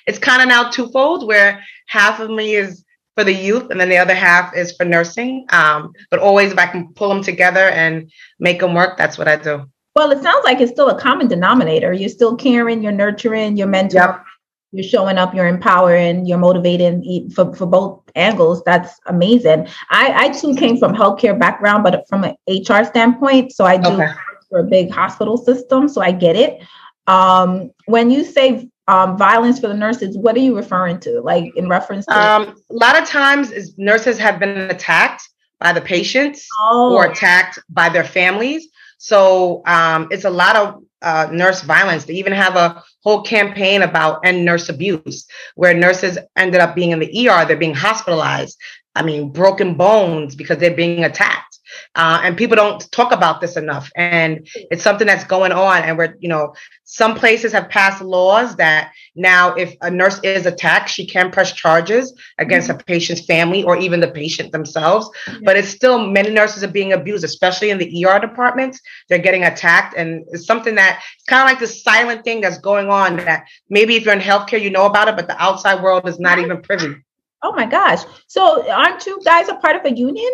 it's 0.05 0.19
kind 0.19 0.43
of 0.43 0.48
now 0.48 0.69
twofold 0.69 1.25
where 1.25 1.65
half 1.88 2.19
of 2.19 2.29
me 2.29 2.53
is 2.53 2.86
for 3.19 3.25
the 3.25 3.33
youth, 3.33 3.69
and 3.69 3.81
then 3.81 3.89
the 3.89 3.97
other 3.97 4.15
half 4.15 4.55
is 4.55 4.71
for 4.71 4.85
nursing. 4.85 5.45
Um, 5.49 5.91
but 6.09 6.21
always, 6.21 6.53
if 6.53 6.57
I 6.57 6.67
can 6.67 6.93
pull 6.93 7.09
them 7.09 7.21
together 7.21 7.67
and 7.67 8.09
make 8.39 8.61
them 8.61 8.73
work, 8.73 8.97
that's 8.97 9.17
what 9.17 9.27
I 9.27 9.35
do. 9.35 9.69
Well, 9.93 10.11
it 10.11 10.23
sounds 10.23 10.45
like 10.45 10.61
it's 10.61 10.71
still 10.71 10.88
a 10.88 10.97
common 10.97 11.27
denominator. 11.27 11.91
You're 11.91 12.07
still 12.07 12.38
caring, 12.38 12.81
you're 12.81 12.93
nurturing, 12.93 13.57
you're 13.57 13.67
mentoring, 13.67 13.93
yep. 13.95 14.23
you're 14.71 14.85
showing 14.85 15.17
up, 15.17 15.35
you're 15.35 15.47
empowering, 15.47 16.27
you're 16.27 16.38
motivating 16.38 17.29
for, 17.31 17.53
for 17.53 17.65
both 17.65 18.01
angles. 18.15 18.63
That's 18.63 18.97
amazing. 19.07 19.67
I, 19.89 20.27
I 20.27 20.29
too 20.29 20.55
came 20.55 20.77
from 20.77 20.93
healthcare 20.93 21.38
background, 21.38 21.83
but 21.83 22.07
from 22.07 22.23
an 22.23 22.35
HR 22.47 22.85
standpoint. 22.85 23.51
So 23.51 23.65
I 23.65 23.75
do 23.75 23.89
okay. 23.89 24.13
for 24.49 24.59
a 24.59 24.63
big 24.63 24.91
hospital 24.91 25.35
system. 25.38 25.89
So 25.89 26.01
I 26.01 26.13
get 26.13 26.38
it. 26.38 26.61
Um, 27.07 27.71
when 27.85 28.11
you 28.11 28.23
say 28.23 28.69
um, 28.89 29.17
violence 29.17 29.60
for 29.60 29.67
the 29.67 29.75
nurses, 29.75 30.17
what 30.17 30.36
are 30.36 30.39
you 30.39 30.56
referring 30.56 30.99
to? 31.02 31.21
Like 31.21 31.56
in 31.56 31.69
reference 31.69 32.06
to? 32.08 32.19
Um, 32.19 32.56
a 32.71 32.73
lot 32.73 32.99
of 32.99 33.08
times, 33.08 33.52
is 33.52 33.78
nurses 33.78 34.17
have 34.17 34.39
been 34.39 34.58
attacked 34.58 35.21
by 35.60 35.73
the 35.73 35.82
patients 35.82 36.47
oh. 36.62 36.95
or 36.95 37.06
attacked 37.06 37.60
by 37.69 37.89
their 37.89 38.04
families. 38.04 38.67
So 38.97 39.62
um, 39.67 40.08
it's 40.10 40.25
a 40.25 40.30
lot 40.30 40.56
of 40.56 40.84
uh, 41.04 41.30
nurse 41.32 41.62
violence. 41.62 42.06
They 42.06 42.15
even 42.15 42.34
have 42.34 42.56
a 42.56 42.84
whole 43.04 43.21
campaign 43.21 43.84
about 43.84 44.25
end 44.25 44.43
nurse 44.43 44.69
abuse, 44.69 45.28
where 45.56 45.73
nurses 45.73 46.17
ended 46.36 46.60
up 46.60 46.75
being 46.75 46.89
in 46.91 46.99
the 46.99 47.30
ER, 47.30 47.45
they're 47.45 47.58
being 47.58 47.75
hospitalized. 47.75 48.58
I 48.95 49.04
mean, 49.04 49.32
broken 49.32 49.75
bones 49.75 50.36
because 50.36 50.58
they're 50.58 50.75
being 50.75 51.04
attacked. 51.04 51.48
Uh, 51.95 52.21
and 52.23 52.37
people 52.37 52.55
don't 52.55 52.91
talk 52.91 53.11
about 53.11 53.41
this 53.41 53.57
enough. 53.57 53.91
And 53.95 54.47
it's 54.55 54.83
something 54.83 55.07
that's 55.07 55.23
going 55.23 55.51
on. 55.51 55.83
And 55.83 55.97
we're, 55.97 56.15
you 56.19 56.29
know, 56.29 56.53
some 56.83 57.15
places 57.15 57.51
have 57.51 57.69
passed 57.69 58.01
laws 58.01 58.55
that 58.55 58.91
now 59.15 59.53
if 59.53 59.75
a 59.81 59.91
nurse 59.91 60.19
is 60.23 60.45
attacked, 60.45 60.89
she 60.89 61.05
can 61.05 61.29
press 61.31 61.53
charges 61.53 62.13
against 62.37 62.69
mm-hmm. 62.69 62.79
a 62.79 62.83
patient's 62.83 63.25
family 63.25 63.63
or 63.63 63.77
even 63.77 63.99
the 63.99 64.07
patient 64.07 64.51
themselves. 64.51 65.09
Mm-hmm. 65.25 65.43
But 65.45 65.57
it's 65.57 65.69
still 65.69 66.07
many 66.07 66.31
nurses 66.31 66.63
are 66.63 66.67
being 66.67 66.93
abused, 66.93 67.23
especially 67.23 67.69
in 67.69 67.77
the 67.77 68.05
ER 68.05 68.19
departments. 68.19 68.81
They're 69.07 69.19
getting 69.19 69.43
attacked. 69.43 69.95
And 69.95 70.25
it's 70.29 70.45
something 70.45 70.75
that 70.75 71.01
it's 71.15 71.25
kind 71.25 71.43
of 71.43 71.47
like 71.47 71.59
this 71.59 71.83
silent 71.83 72.23
thing 72.23 72.41
that's 72.41 72.57
going 72.57 72.89
on 72.89 73.17
that 73.17 73.45
maybe 73.69 73.95
if 73.95 74.05
you're 74.05 74.13
in 74.13 74.19
healthcare, 74.19 74.61
you 74.61 74.69
know 74.69 74.85
about 74.85 75.07
it, 75.07 75.15
but 75.15 75.27
the 75.27 75.41
outside 75.41 75.83
world 75.83 76.07
is 76.07 76.19
not 76.19 76.39
even 76.39 76.61
privy. 76.61 76.95
Oh 77.41 77.53
my 77.53 77.65
gosh. 77.65 78.03
So 78.27 78.69
aren't 78.69 79.05
you 79.05 79.19
guys 79.23 79.47
a 79.47 79.55
part 79.55 79.75
of 79.75 79.85
a 79.85 79.95
union? 79.95 80.31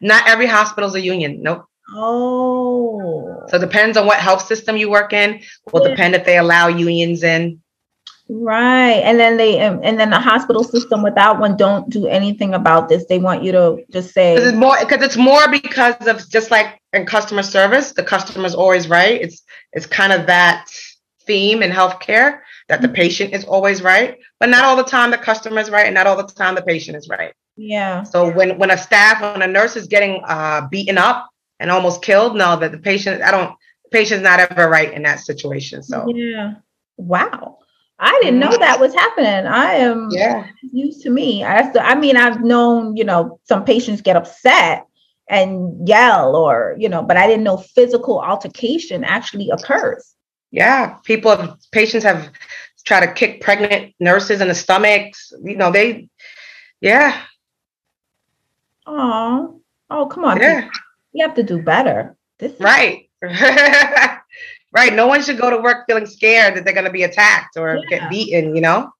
Not 0.00 0.28
every 0.28 0.46
hospital 0.46 0.88
is 0.88 0.94
a 0.94 1.00
union. 1.00 1.42
Nope. 1.42 1.66
Oh. 1.94 3.44
So 3.48 3.56
it 3.56 3.60
depends 3.60 3.96
on 3.96 4.06
what 4.06 4.18
health 4.18 4.46
system 4.46 4.76
you 4.76 4.90
work 4.90 5.12
in. 5.12 5.40
Will 5.72 5.82
yeah. 5.82 5.90
depend 5.90 6.14
if 6.14 6.24
they 6.24 6.38
allow 6.38 6.68
unions 6.68 7.22
in. 7.22 7.60
Right. 8.32 9.02
And 9.02 9.18
then 9.18 9.36
they 9.36 9.60
um, 9.60 9.80
and 9.82 9.98
then 9.98 10.10
the 10.10 10.20
hospital 10.20 10.62
system 10.62 11.02
without 11.02 11.40
one 11.40 11.56
don't 11.56 11.90
do 11.90 12.06
anything 12.06 12.54
about 12.54 12.88
this. 12.88 13.04
They 13.06 13.18
want 13.18 13.42
you 13.42 13.50
to 13.50 13.78
just 13.90 14.14
say 14.14 14.36
Cuz 14.36 14.46
it's 14.46 14.56
more 14.56 14.76
cuz 14.76 15.02
it's 15.02 15.16
more 15.16 15.48
because 15.50 16.06
of 16.06 16.28
just 16.30 16.52
like 16.52 16.80
in 16.92 17.06
customer 17.06 17.42
service, 17.42 17.90
the 17.92 18.04
customer's 18.04 18.54
always 18.54 18.88
right. 18.88 19.20
It's 19.20 19.42
it's 19.72 19.86
kind 19.86 20.12
of 20.12 20.26
that 20.26 20.68
theme 21.26 21.60
in 21.60 21.72
healthcare 21.72 22.38
that 22.68 22.82
the 22.82 22.86
mm-hmm. 22.86 22.94
patient 22.94 23.34
is 23.34 23.44
always 23.44 23.82
right, 23.82 24.16
but 24.38 24.48
not 24.48 24.64
all 24.64 24.76
the 24.76 24.84
time 24.84 25.10
the 25.10 25.18
customer 25.18 25.60
is 25.60 25.70
right 25.70 25.86
and 25.86 25.94
not 25.94 26.06
all 26.06 26.16
the 26.16 26.22
time 26.22 26.54
the 26.54 26.62
patient 26.62 26.96
is 26.96 27.08
right. 27.08 27.34
Yeah. 27.62 28.04
So 28.04 28.32
when 28.32 28.56
when 28.56 28.70
a 28.70 28.78
staff 28.78 29.20
when 29.20 29.42
a 29.42 29.46
nurse 29.46 29.76
is 29.76 29.86
getting 29.86 30.22
uh, 30.24 30.66
beaten 30.70 30.96
up 30.96 31.28
and 31.58 31.70
almost 31.70 32.00
killed, 32.00 32.34
no, 32.34 32.56
that 32.58 32.72
the 32.72 32.78
patient 32.78 33.20
I 33.22 33.30
don't 33.30 33.54
patient's 33.90 34.22
not 34.22 34.40
ever 34.40 34.66
right 34.66 34.90
in 34.90 35.02
that 35.02 35.20
situation. 35.20 35.82
So 35.82 36.08
yeah. 36.08 36.54
Wow. 36.96 37.58
I 37.98 38.18
didn't 38.22 38.40
know 38.40 38.48
mm-hmm. 38.48 38.60
that 38.60 38.80
was 38.80 38.94
happening. 38.94 39.46
I 39.46 39.74
am 39.74 40.08
yeah. 40.10 40.46
used 40.72 41.02
to 41.02 41.10
me. 41.10 41.44
I, 41.44 41.70
I 41.78 41.94
mean, 41.96 42.16
I've 42.16 42.42
known, 42.42 42.96
you 42.96 43.04
know, 43.04 43.38
some 43.44 43.62
patients 43.62 44.00
get 44.00 44.16
upset 44.16 44.86
and 45.28 45.86
yell 45.86 46.34
or, 46.34 46.76
you 46.78 46.88
know, 46.88 47.02
but 47.02 47.18
I 47.18 47.26
didn't 47.26 47.44
know 47.44 47.58
physical 47.58 48.22
altercation 48.22 49.04
actually 49.04 49.50
occurs. 49.50 50.14
Yeah. 50.50 50.96
People 51.04 51.36
have, 51.36 51.58
patients 51.72 52.04
have 52.04 52.30
tried 52.86 53.04
to 53.04 53.12
kick 53.12 53.42
pregnant 53.42 53.94
nurses 54.00 54.40
in 54.40 54.48
the 54.48 54.54
stomachs. 54.54 55.30
You 55.44 55.56
know, 55.56 55.70
they, 55.70 56.08
yeah, 56.80 57.20
Oh, 58.86 59.60
oh, 59.90 60.06
come 60.06 60.24
on. 60.24 60.40
Yeah. 60.40 60.68
You 61.12 61.26
have 61.26 61.36
to 61.36 61.42
do 61.42 61.62
better. 61.62 62.16
This 62.38 62.58
right. 62.60 63.08
right. 63.22 64.92
No 64.92 65.06
one 65.06 65.22
should 65.22 65.38
go 65.38 65.50
to 65.50 65.58
work 65.58 65.84
feeling 65.86 66.06
scared 66.06 66.56
that 66.56 66.64
they're 66.64 66.74
going 66.74 66.86
to 66.86 66.92
be 66.92 67.02
attacked 67.02 67.56
or 67.56 67.76
yeah. 67.76 67.98
get 67.98 68.10
beaten, 68.10 68.54
you 68.54 68.62
know? 68.62 68.90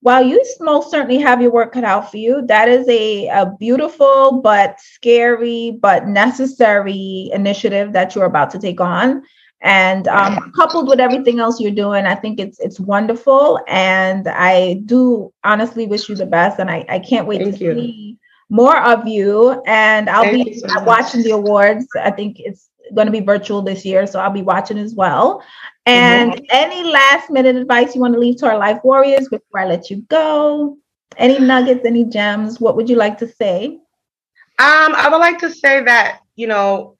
While 0.00 0.26
you 0.26 0.42
most 0.58 0.90
certainly 0.90 1.18
have 1.18 1.40
your 1.40 1.52
work 1.52 1.72
cut 1.72 1.84
out 1.84 2.10
for 2.10 2.16
you, 2.16 2.44
that 2.46 2.68
is 2.68 2.88
a, 2.88 3.28
a 3.28 3.54
beautiful 3.60 4.40
but 4.42 4.80
scary 4.80 5.78
but 5.80 6.08
necessary 6.08 7.30
initiative 7.32 7.92
that 7.92 8.14
you're 8.14 8.24
about 8.24 8.50
to 8.50 8.58
take 8.58 8.80
on. 8.80 9.22
And 9.60 10.08
um, 10.08 10.50
coupled 10.56 10.88
with 10.88 10.98
everything 10.98 11.38
else 11.38 11.60
you're 11.60 11.70
doing, 11.70 12.04
I 12.04 12.16
think 12.16 12.40
it's 12.40 12.58
it's 12.58 12.80
wonderful. 12.80 13.60
And 13.68 14.26
I 14.26 14.82
do 14.86 15.32
honestly 15.44 15.86
wish 15.86 16.08
you 16.08 16.16
the 16.16 16.26
best. 16.26 16.58
And 16.58 16.68
I, 16.68 16.84
I 16.88 16.98
can't 16.98 17.28
wait 17.28 17.42
Thank 17.42 17.58
to 17.58 17.64
you. 17.64 17.74
see 17.74 18.11
more 18.52 18.76
of 18.76 19.08
you. 19.08 19.62
And 19.66 20.10
I'll 20.10 20.24
Thank 20.24 20.46
be 20.46 20.58
so 20.58 20.82
watching 20.84 21.22
the 21.22 21.30
awards. 21.30 21.86
I 22.00 22.10
think 22.10 22.38
it's 22.38 22.68
going 22.94 23.06
to 23.06 23.12
be 23.12 23.20
virtual 23.20 23.62
this 23.62 23.84
year, 23.84 24.06
so 24.06 24.20
I'll 24.20 24.30
be 24.30 24.42
watching 24.42 24.78
as 24.78 24.94
well. 24.94 25.42
And 25.86 26.32
mm-hmm. 26.32 26.44
any 26.50 26.84
last 26.84 27.30
minute 27.30 27.56
advice 27.56 27.94
you 27.94 28.00
want 28.02 28.12
to 28.12 28.20
leave 28.20 28.36
to 28.36 28.46
our 28.46 28.58
life 28.58 28.78
warriors 28.84 29.28
before 29.28 29.60
I 29.60 29.64
let 29.64 29.90
you 29.90 30.02
go? 30.02 30.76
Any 31.16 31.38
nuggets, 31.38 31.86
any 31.86 32.04
gems? 32.04 32.60
What 32.60 32.76
would 32.76 32.90
you 32.90 32.96
like 32.96 33.18
to 33.18 33.28
say? 33.28 33.78
Um, 34.58 34.94
I 34.94 35.08
would 35.10 35.18
like 35.18 35.38
to 35.38 35.50
say 35.50 35.82
that, 35.84 36.20
you 36.36 36.46
know, 36.46 36.96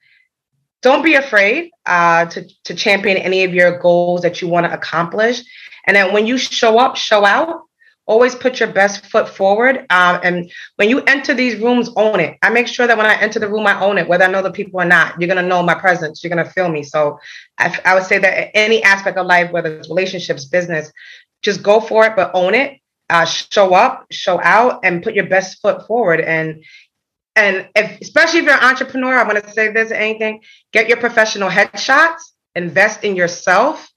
don't 0.81 1.03
be 1.03 1.13
afraid 1.13 1.69
uh, 1.85 2.25
to, 2.25 2.47
to 2.65 2.73
champion 2.73 3.17
any 3.17 3.43
of 3.43 3.53
your 3.53 3.77
goals 3.79 4.21
that 4.23 4.41
you 4.41 4.47
want 4.47 4.65
to 4.65 4.73
accomplish. 4.73 5.43
And 5.85 5.95
then 5.95 6.13
when 6.13 6.25
you 6.25 6.37
show 6.39 6.79
up, 6.79 6.97
show 6.97 7.23
out 7.23 7.61
always 8.05 8.35
put 8.35 8.59
your 8.59 8.71
best 8.71 9.05
foot 9.07 9.29
forward. 9.29 9.85
Um, 9.89 10.19
and 10.23 10.51
when 10.75 10.89
you 10.89 11.01
enter 11.03 11.33
these 11.33 11.59
rooms, 11.59 11.89
own 11.95 12.19
it. 12.19 12.37
I 12.41 12.49
make 12.49 12.67
sure 12.67 12.85
that 12.87 12.97
when 12.97 13.05
I 13.05 13.15
enter 13.15 13.39
the 13.39 13.49
room, 13.49 13.65
I 13.65 13.79
own 13.79 13.97
it, 13.97 14.07
whether 14.07 14.25
I 14.25 14.31
know 14.31 14.41
the 14.41 14.51
people 14.51 14.81
or 14.81 14.85
not. 14.85 15.19
You're 15.19 15.27
going 15.27 15.41
to 15.41 15.47
know 15.47 15.63
my 15.63 15.75
presence. 15.75 16.23
You're 16.23 16.33
going 16.33 16.45
to 16.45 16.51
feel 16.51 16.69
me. 16.69 16.83
So 16.83 17.19
I, 17.57 17.77
I 17.85 17.95
would 17.95 18.03
say 18.03 18.17
that 18.17 18.55
any 18.55 18.83
aspect 18.83 19.17
of 19.17 19.25
life, 19.25 19.51
whether 19.51 19.77
it's 19.77 19.89
relationships, 19.89 20.45
business, 20.45 20.91
just 21.41 21.63
go 21.63 21.79
for 21.79 22.05
it, 22.05 22.15
but 22.15 22.31
own 22.33 22.53
it. 22.53 22.79
Uh, 23.09 23.25
show 23.25 23.73
up, 23.73 24.07
show 24.11 24.41
out, 24.41 24.79
and 24.83 25.03
put 25.03 25.13
your 25.13 25.27
best 25.27 25.61
foot 25.61 25.85
forward. 25.85 26.21
And 26.21 26.63
and 27.35 27.67
if, 27.75 27.99
especially 28.01 28.39
if 28.39 28.45
you're 28.45 28.53
an 28.53 28.63
entrepreneur, 28.63 29.15
I 29.15 29.23
want 29.23 29.43
to 29.43 29.51
say 29.51 29.71
this 29.71 29.91
anything, 29.91 30.41
get 30.71 30.87
your 30.87 30.97
professional 30.97 31.49
headshots, 31.49 32.21
invest 32.55 33.03
in 33.03 33.15
yourself, 33.15 33.87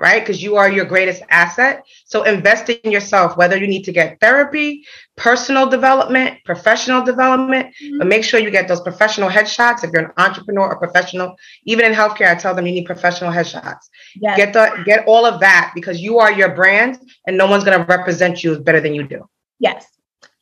right? 0.00 0.22
Because 0.22 0.42
you 0.42 0.56
are 0.56 0.72
your 0.72 0.86
greatest 0.86 1.22
asset. 1.28 1.84
So 2.06 2.22
invest 2.22 2.70
in 2.70 2.90
yourself, 2.90 3.36
whether 3.36 3.56
you 3.58 3.66
need 3.66 3.84
to 3.84 3.92
get 3.92 4.18
therapy, 4.18 4.82
personal 5.16 5.68
development, 5.68 6.38
professional 6.46 7.04
development, 7.04 7.66
mm-hmm. 7.66 7.98
but 7.98 8.06
make 8.06 8.24
sure 8.24 8.40
you 8.40 8.50
get 8.50 8.66
those 8.66 8.80
professional 8.80 9.28
headshots. 9.28 9.84
If 9.84 9.90
you're 9.92 10.06
an 10.06 10.12
entrepreneur 10.16 10.68
or 10.68 10.78
professional, 10.78 11.36
even 11.64 11.84
in 11.84 11.92
healthcare, 11.92 12.30
I 12.30 12.34
tell 12.34 12.54
them 12.54 12.66
you 12.66 12.72
need 12.72 12.86
professional 12.86 13.30
headshots. 13.30 13.90
Yes. 14.16 14.38
Get 14.38 14.52
the 14.54 14.82
get 14.86 15.06
all 15.06 15.26
of 15.26 15.38
that 15.40 15.72
because 15.74 16.00
you 16.00 16.18
are 16.18 16.32
your 16.32 16.54
brand 16.54 16.98
and 17.26 17.36
no 17.36 17.46
one's 17.46 17.64
gonna 17.64 17.84
represent 17.84 18.42
you 18.42 18.58
better 18.58 18.80
than 18.80 18.94
you 18.94 19.06
do. 19.06 19.28
Yes. 19.58 19.86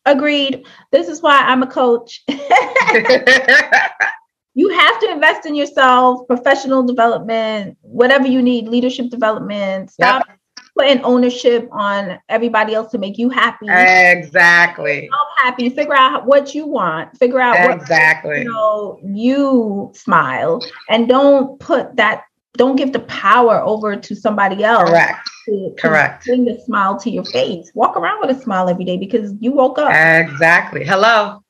Agreed. 0.06 0.64
This 0.92 1.08
is 1.08 1.20
why 1.20 1.36
I'm 1.36 1.64
a 1.64 1.66
coach. 1.66 2.24
you 4.58 4.68
have 4.70 4.98
to 4.98 5.08
invest 5.12 5.46
in 5.46 5.54
yourself, 5.54 6.26
professional 6.26 6.82
development, 6.82 7.78
whatever 7.82 8.26
you 8.26 8.42
need, 8.42 8.66
leadership 8.66 9.08
development. 9.08 9.88
Stop 9.88 10.24
yep. 10.26 10.36
putting 10.76 11.00
ownership 11.04 11.68
on 11.70 12.18
everybody 12.28 12.74
else 12.74 12.90
to 12.90 12.98
make 12.98 13.18
you 13.18 13.28
happy. 13.30 13.66
Exactly. 13.68 15.08
I'm 15.12 15.46
happy. 15.46 15.70
Figure 15.70 15.94
out 15.94 16.26
what 16.26 16.56
you 16.56 16.66
want. 16.66 17.16
Figure 17.16 17.38
out 17.38 17.70
exactly. 17.70 18.30
What, 18.30 18.38
you 18.38 18.44
know, 18.46 18.98
you 19.04 19.92
smile 19.94 20.60
and 20.90 21.08
don't 21.08 21.60
put 21.60 21.94
that. 21.94 22.24
Don't 22.54 22.74
give 22.74 22.92
the 22.92 23.00
power 23.00 23.60
over 23.60 23.94
to 23.94 24.16
somebody 24.16 24.64
else. 24.64 24.90
Correct. 24.90 25.30
To, 25.44 25.70
to 25.70 25.80
Correct. 25.80 26.24
Bring 26.24 26.44
the 26.44 26.58
smile 26.66 26.98
to 26.98 27.10
your 27.10 27.24
face. 27.26 27.70
Walk 27.74 27.96
around 27.96 28.20
with 28.20 28.36
a 28.36 28.42
smile 28.42 28.68
every 28.68 28.84
day 28.84 28.96
because 28.96 29.34
you 29.38 29.52
woke 29.52 29.78
up. 29.78 29.92
Exactly. 29.92 30.84
Hello. 30.84 31.44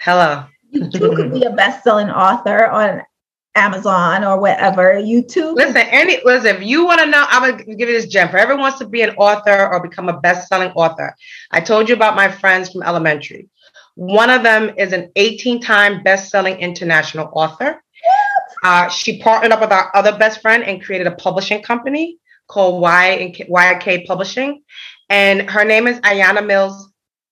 Hello 0.00 0.46
you 0.70 0.90
too 0.90 1.14
could 1.14 1.32
be 1.32 1.44
a 1.44 1.50
best-selling 1.50 2.10
author 2.10 2.66
on 2.66 3.02
Amazon 3.54 4.24
or 4.24 4.40
whatever. 4.40 4.98
You 4.98 5.22
too. 5.22 5.52
Listen, 5.54 5.76
any 5.76 6.20
listen. 6.24 6.56
If 6.56 6.62
you 6.62 6.84
want 6.84 7.00
to 7.00 7.06
know, 7.06 7.24
I'm 7.28 7.50
gonna 7.50 7.64
give 7.64 7.88
you 7.88 7.94
this 7.94 8.06
gem. 8.06 8.28
For 8.28 8.36
everyone 8.36 8.62
wants 8.62 8.78
to 8.78 8.86
be 8.86 9.02
an 9.02 9.10
author 9.16 9.68
or 9.68 9.80
become 9.80 10.08
a 10.08 10.20
best-selling 10.20 10.70
author, 10.72 11.14
I 11.50 11.60
told 11.60 11.88
you 11.88 11.94
about 11.94 12.14
my 12.16 12.30
friends 12.30 12.70
from 12.70 12.82
elementary. 12.82 13.48
One 13.96 14.30
of 14.30 14.42
them 14.42 14.72
is 14.78 14.92
an 14.92 15.10
18-time 15.16 16.02
best-selling 16.02 16.58
international 16.58 17.28
author. 17.32 17.82
Uh, 18.62 18.88
she 18.88 19.20
partnered 19.20 19.52
up 19.52 19.60
with 19.60 19.72
our 19.72 19.90
other 19.94 20.16
best 20.16 20.40
friend 20.40 20.62
and 20.62 20.82
created 20.82 21.06
a 21.06 21.16
publishing 21.16 21.62
company 21.62 22.18
called 22.46 22.80
Y 22.80 23.06
and 23.06 23.34
YK 23.34 24.06
Publishing, 24.06 24.62
and 25.08 25.50
her 25.50 25.64
name 25.64 25.86
is 25.86 25.98
Ayana 26.00 26.44
Mills 26.46 26.90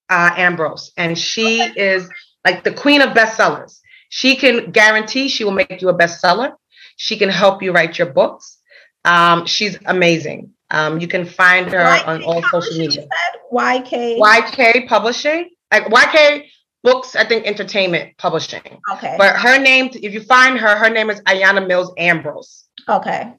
uh, 0.08 0.30
Ambrose, 0.36 0.92
and 0.96 1.18
she 1.18 1.60
is 1.60 2.08
like 2.44 2.64
the 2.64 2.72
queen 2.72 3.00
of 3.00 3.10
bestsellers. 3.10 3.80
She 4.10 4.36
can 4.36 4.70
guarantee 4.70 5.28
she 5.28 5.44
will 5.44 5.52
make 5.52 5.80
you 5.82 5.88
a 5.88 5.94
bestseller. 5.96 6.52
She 6.96 7.16
can 7.16 7.28
help 7.28 7.62
you 7.62 7.72
write 7.72 7.98
your 7.98 8.12
books. 8.12 8.58
Um, 9.04 9.46
she's 9.46 9.78
amazing. 9.86 10.50
Um, 10.70 11.00
you 11.00 11.08
can 11.08 11.24
find 11.24 11.70
her 11.70 11.78
YK 11.78 12.06
on 12.06 12.22
all 12.22 12.42
social 12.50 12.78
media. 12.78 13.06
YK 13.52 14.18
YK 14.18 14.86
Publishing, 14.86 15.50
like 15.72 15.84
YK 15.84 16.44
Books, 16.82 17.16
I 17.16 17.24
think 17.24 17.46
Entertainment 17.46 18.16
Publishing. 18.18 18.80
Okay. 18.92 19.14
But 19.18 19.36
her 19.36 19.58
name, 19.58 19.90
if 19.94 20.12
you 20.12 20.20
find 20.20 20.58
her, 20.58 20.76
her 20.76 20.90
name 20.90 21.10
is 21.10 21.20
Ayana 21.22 21.66
Mills 21.66 21.92
Ambrose. 21.96 22.64
Okay. 22.88 23.32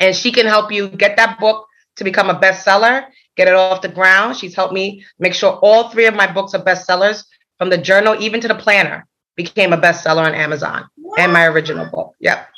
And 0.00 0.16
she 0.16 0.32
can 0.32 0.46
help 0.46 0.72
you 0.72 0.88
get 0.88 1.16
that 1.16 1.38
book 1.38 1.66
to 1.96 2.04
become 2.04 2.30
a 2.30 2.34
bestseller, 2.34 3.06
get 3.36 3.48
it 3.48 3.54
off 3.54 3.82
the 3.82 3.88
ground. 3.88 4.36
She's 4.36 4.54
helped 4.54 4.72
me 4.72 5.04
make 5.18 5.34
sure 5.34 5.52
all 5.62 5.90
three 5.90 6.06
of 6.06 6.14
my 6.14 6.30
books 6.30 6.54
are 6.54 6.64
bestsellers 6.64 7.24
from 7.62 7.70
the 7.70 7.78
journal 7.78 8.20
even 8.20 8.40
to 8.40 8.48
the 8.48 8.56
planner 8.56 9.06
became 9.36 9.72
a 9.72 9.78
bestseller 9.78 10.26
on 10.26 10.34
Amazon 10.34 10.84
what? 10.96 11.20
and 11.20 11.32
my 11.32 11.46
original 11.46 11.86
book. 11.86 12.16
Yep. 12.18 12.48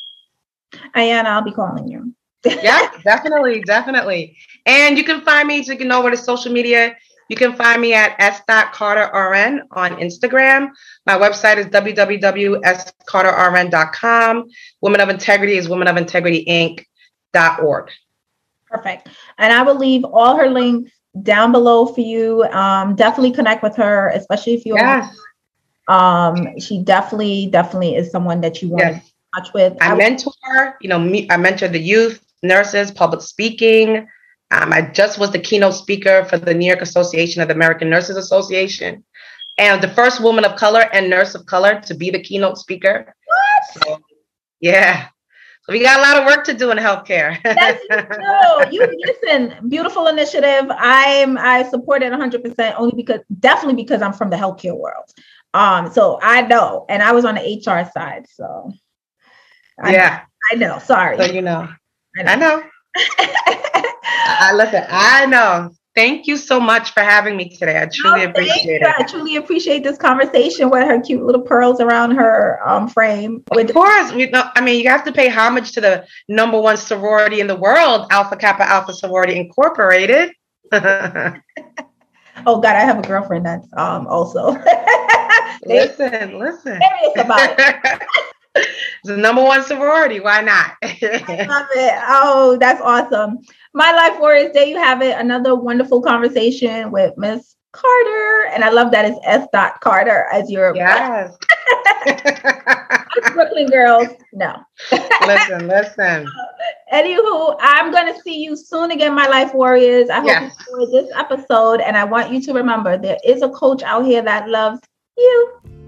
Ayana, 0.96 1.26
I'll 1.26 1.44
be 1.44 1.52
calling 1.52 1.86
you. 1.86 2.14
yeah, 2.46 2.88
definitely, 3.02 3.60
definitely. 3.60 4.34
And 4.64 4.96
you 4.96 5.04
can 5.04 5.20
find 5.20 5.46
me, 5.46 5.62
so 5.62 5.72
you 5.72 5.78
can 5.78 5.88
know 5.88 6.00
where 6.00 6.10
the 6.10 6.16
social 6.16 6.50
media. 6.50 6.96
You 7.28 7.36
can 7.36 7.54
find 7.54 7.82
me 7.82 7.92
at 7.92 8.16
s.carterrn 8.18 9.60
on 9.72 9.96
Instagram. 9.96 10.70
My 11.04 11.18
website 11.18 11.58
is 11.58 11.66
www.scarterrn.com. 11.66 14.44
Women 14.80 15.00
of 15.02 15.10
Integrity 15.10 15.58
is 15.58 15.68
Women 15.68 15.86
of 15.86 15.98
Integrity 15.98 16.46
Inc.org. 16.46 17.90
Perfect. 18.70 19.08
And 19.36 19.52
I 19.52 19.62
will 19.64 19.76
leave 19.76 20.04
all 20.04 20.36
her 20.36 20.48
links 20.48 20.90
down 21.22 21.52
below 21.52 21.86
for 21.86 22.00
you. 22.00 22.44
Um, 22.44 22.96
definitely 22.96 23.32
connect 23.32 23.62
with 23.62 23.76
her, 23.76 24.08
especially 24.08 24.54
if 24.54 24.66
you 24.66 24.74
yes. 24.76 25.16
um 25.88 26.58
she 26.58 26.82
definitely, 26.82 27.48
definitely 27.50 27.94
is 27.94 28.10
someone 28.10 28.40
that 28.40 28.62
you 28.62 28.70
want 28.70 28.84
yes. 28.84 29.06
to 29.06 29.40
touch 29.40 29.54
with. 29.54 29.76
I, 29.80 29.92
I 29.92 29.94
mentor, 29.94 30.76
you 30.80 30.88
know, 30.88 30.98
me, 30.98 31.28
I 31.30 31.36
mentor 31.36 31.68
the 31.68 31.78
youth, 31.78 32.24
nurses, 32.42 32.90
public 32.90 33.22
speaking. 33.22 34.08
Um, 34.50 34.72
I 34.72 34.82
just 34.82 35.18
was 35.18 35.32
the 35.32 35.38
keynote 35.38 35.74
speaker 35.74 36.24
for 36.26 36.38
the 36.38 36.54
New 36.54 36.66
York 36.66 36.82
Association 36.82 37.42
of 37.42 37.48
the 37.48 37.54
American 37.54 37.90
Nurses 37.90 38.16
Association. 38.16 39.04
And 39.58 39.82
the 39.82 39.88
first 39.88 40.20
woman 40.20 40.44
of 40.44 40.56
color 40.56 40.88
and 40.92 41.08
nurse 41.08 41.34
of 41.34 41.46
color 41.46 41.80
to 41.82 41.94
be 41.94 42.10
the 42.10 42.20
keynote 42.20 42.58
speaker. 42.58 43.14
What? 43.26 43.84
So, 43.84 44.00
yeah. 44.60 45.08
We 45.68 45.80
got 45.80 45.98
a 45.98 46.02
lot 46.02 46.20
of 46.20 46.26
work 46.26 46.44
to 46.46 46.54
do 46.54 46.70
in 46.70 46.78
healthcare. 46.78 47.40
That's 47.42 47.82
no, 47.90 48.64
you 48.70 48.86
listen, 49.06 49.68
beautiful 49.68 50.08
initiative. 50.08 50.66
I'm 50.70 51.38
I 51.38 51.62
support 51.70 52.02
it 52.02 52.12
100% 52.12 52.74
only 52.76 52.92
because 52.94 53.20
definitely 53.40 53.82
because 53.82 54.02
I'm 54.02 54.12
from 54.12 54.28
the 54.28 54.36
healthcare 54.36 54.78
world. 54.78 55.04
Um, 55.54 55.90
so 55.90 56.18
I 56.22 56.42
know, 56.42 56.84
and 56.88 57.02
I 57.02 57.12
was 57.12 57.24
on 57.24 57.36
the 57.36 57.40
HR 57.40 57.88
side, 57.92 58.26
so 58.28 58.72
I 59.82 59.92
yeah, 59.92 60.22
know, 60.52 60.52
I 60.52 60.54
know. 60.56 60.78
Sorry, 60.80 61.16
so 61.16 61.24
you 61.24 61.40
know, 61.40 61.68
I 62.18 62.22
know. 62.22 62.32
I, 62.32 62.36
know. 62.36 62.62
I 64.26 64.52
listen. 64.54 64.84
I 64.88 65.26
know. 65.26 65.70
Thank 65.94 66.26
you 66.26 66.36
so 66.36 66.58
much 66.58 66.90
for 66.90 67.00
having 67.00 67.36
me 67.36 67.48
today. 67.48 67.80
I 67.80 67.86
truly 67.86 68.24
no, 68.24 68.30
appreciate 68.30 68.82
it. 68.82 68.94
I 68.98 69.04
truly 69.04 69.36
appreciate 69.36 69.84
this 69.84 69.96
conversation 69.96 70.68
with 70.68 70.88
her 70.88 71.00
cute 71.00 71.22
little 71.22 71.42
pearls 71.42 71.80
around 71.80 72.16
her 72.16 72.60
um, 72.68 72.88
frame. 72.88 73.44
With- 73.52 73.70
of 73.70 73.74
course, 73.74 74.12
you 74.12 74.28
know, 74.30 74.50
I 74.56 74.60
mean, 74.60 74.82
you 74.82 74.88
have 74.90 75.04
to 75.04 75.12
pay 75.12 75.28
homage 75.28 75.70
to 75.72 75.80
the 75.80 76.04
number 76.28 76.60
one 76.60 76.76
sorority 76.78 77.40
in 77.40 77.46
the 77.46 77.54
world, 77.54 78.08
Alpha 78.10 78.36
Kappa 78.36 78.68
Alpha 78.68 78.92
Sorority 78.92 79.36
Incorporated. 79.36 80.32
oh 80.72 80.80
God, 82.60 82.64
I 82.64 82.80
have 82.80 82.98
a 82.98 83.06
girlfriend 83.06 83.46
that's 83.46 83.68
um 83.76 84.08
also. 84.08 84.50
listen, 85.66 86.40
listen. 86.40 86.80
Serious 86.80 87.12
about 87.16 87.54
it. 87.56 88.02
the 89.04 89.16
number 89.16 89.42
one 89.42 89.62
sorority. 89.64 90.20
Why 90.20 90.40
not? 90.40 90.72
I 90.82 90.98
love 91.48 91.66
it. 91.74 92.02
Oh, 92.08 92.56
that's 92.60 92.80
awesome. 92.80 93.38
My 93.72 93.92
Life 93.92 94.20
Warriors, 94.20 94.52
there 94.52 94.66
you 94.66 94.76
have 94.76 95.02
it. 95.02 95.18
Another 95.18 95.54
wonderful 95.54 96.00
conversation 96.00 96.90
with 96.90 97.16
Miss 97.16 97.56
Carter. 97.72 98.46
And 98.52 98.64
I 98.64 98.70
love 98.70 98.92
that 98.92 99.04
it's 99.04 99.18
S. 99.24 99.46
Dot 99.52 99.80
Carter 99.80 100.26
as 100.32 100.50
your 100.50 100.74
yes. 100.76 101.36
Brooklyn 103.32 103.66
girls. 103.66 104.08
No. 104.32 104.56
listen, 105.26 105.66
listen. 105.66 106.28
Anywho, 106.92 107.56
I'm 107.60 107.90
gonna 107.90 108.18
see 108.22 108.42
you 108.42 108.56
soon 108.56 108.90
again, 108.92 109.14
my 109.14 109.26
life 109.26 109.52
warriors. 109.54 110.08
I 110.08 110.16
hope 110.16 110.26
yes. 110.26 110.56
you 110.68 110.80
enjoyed 110.80 111.04
this 111.04 111.12
episode. 111.16 111.80
And 111.80 111.96
I 111.96 112.04
want 112.04 112.32
you 112.32 112.40
to 112.42 112.52
remember 112.52 112.96
there 112.96 113.18
is 113.24 113.42
a 113.42 113.48
coach 113.48 113.82
out 113.82 114.04
here 114.04 114.22
that 114.22 114.48
loves 114.48 114.80
you. 115.16 115.83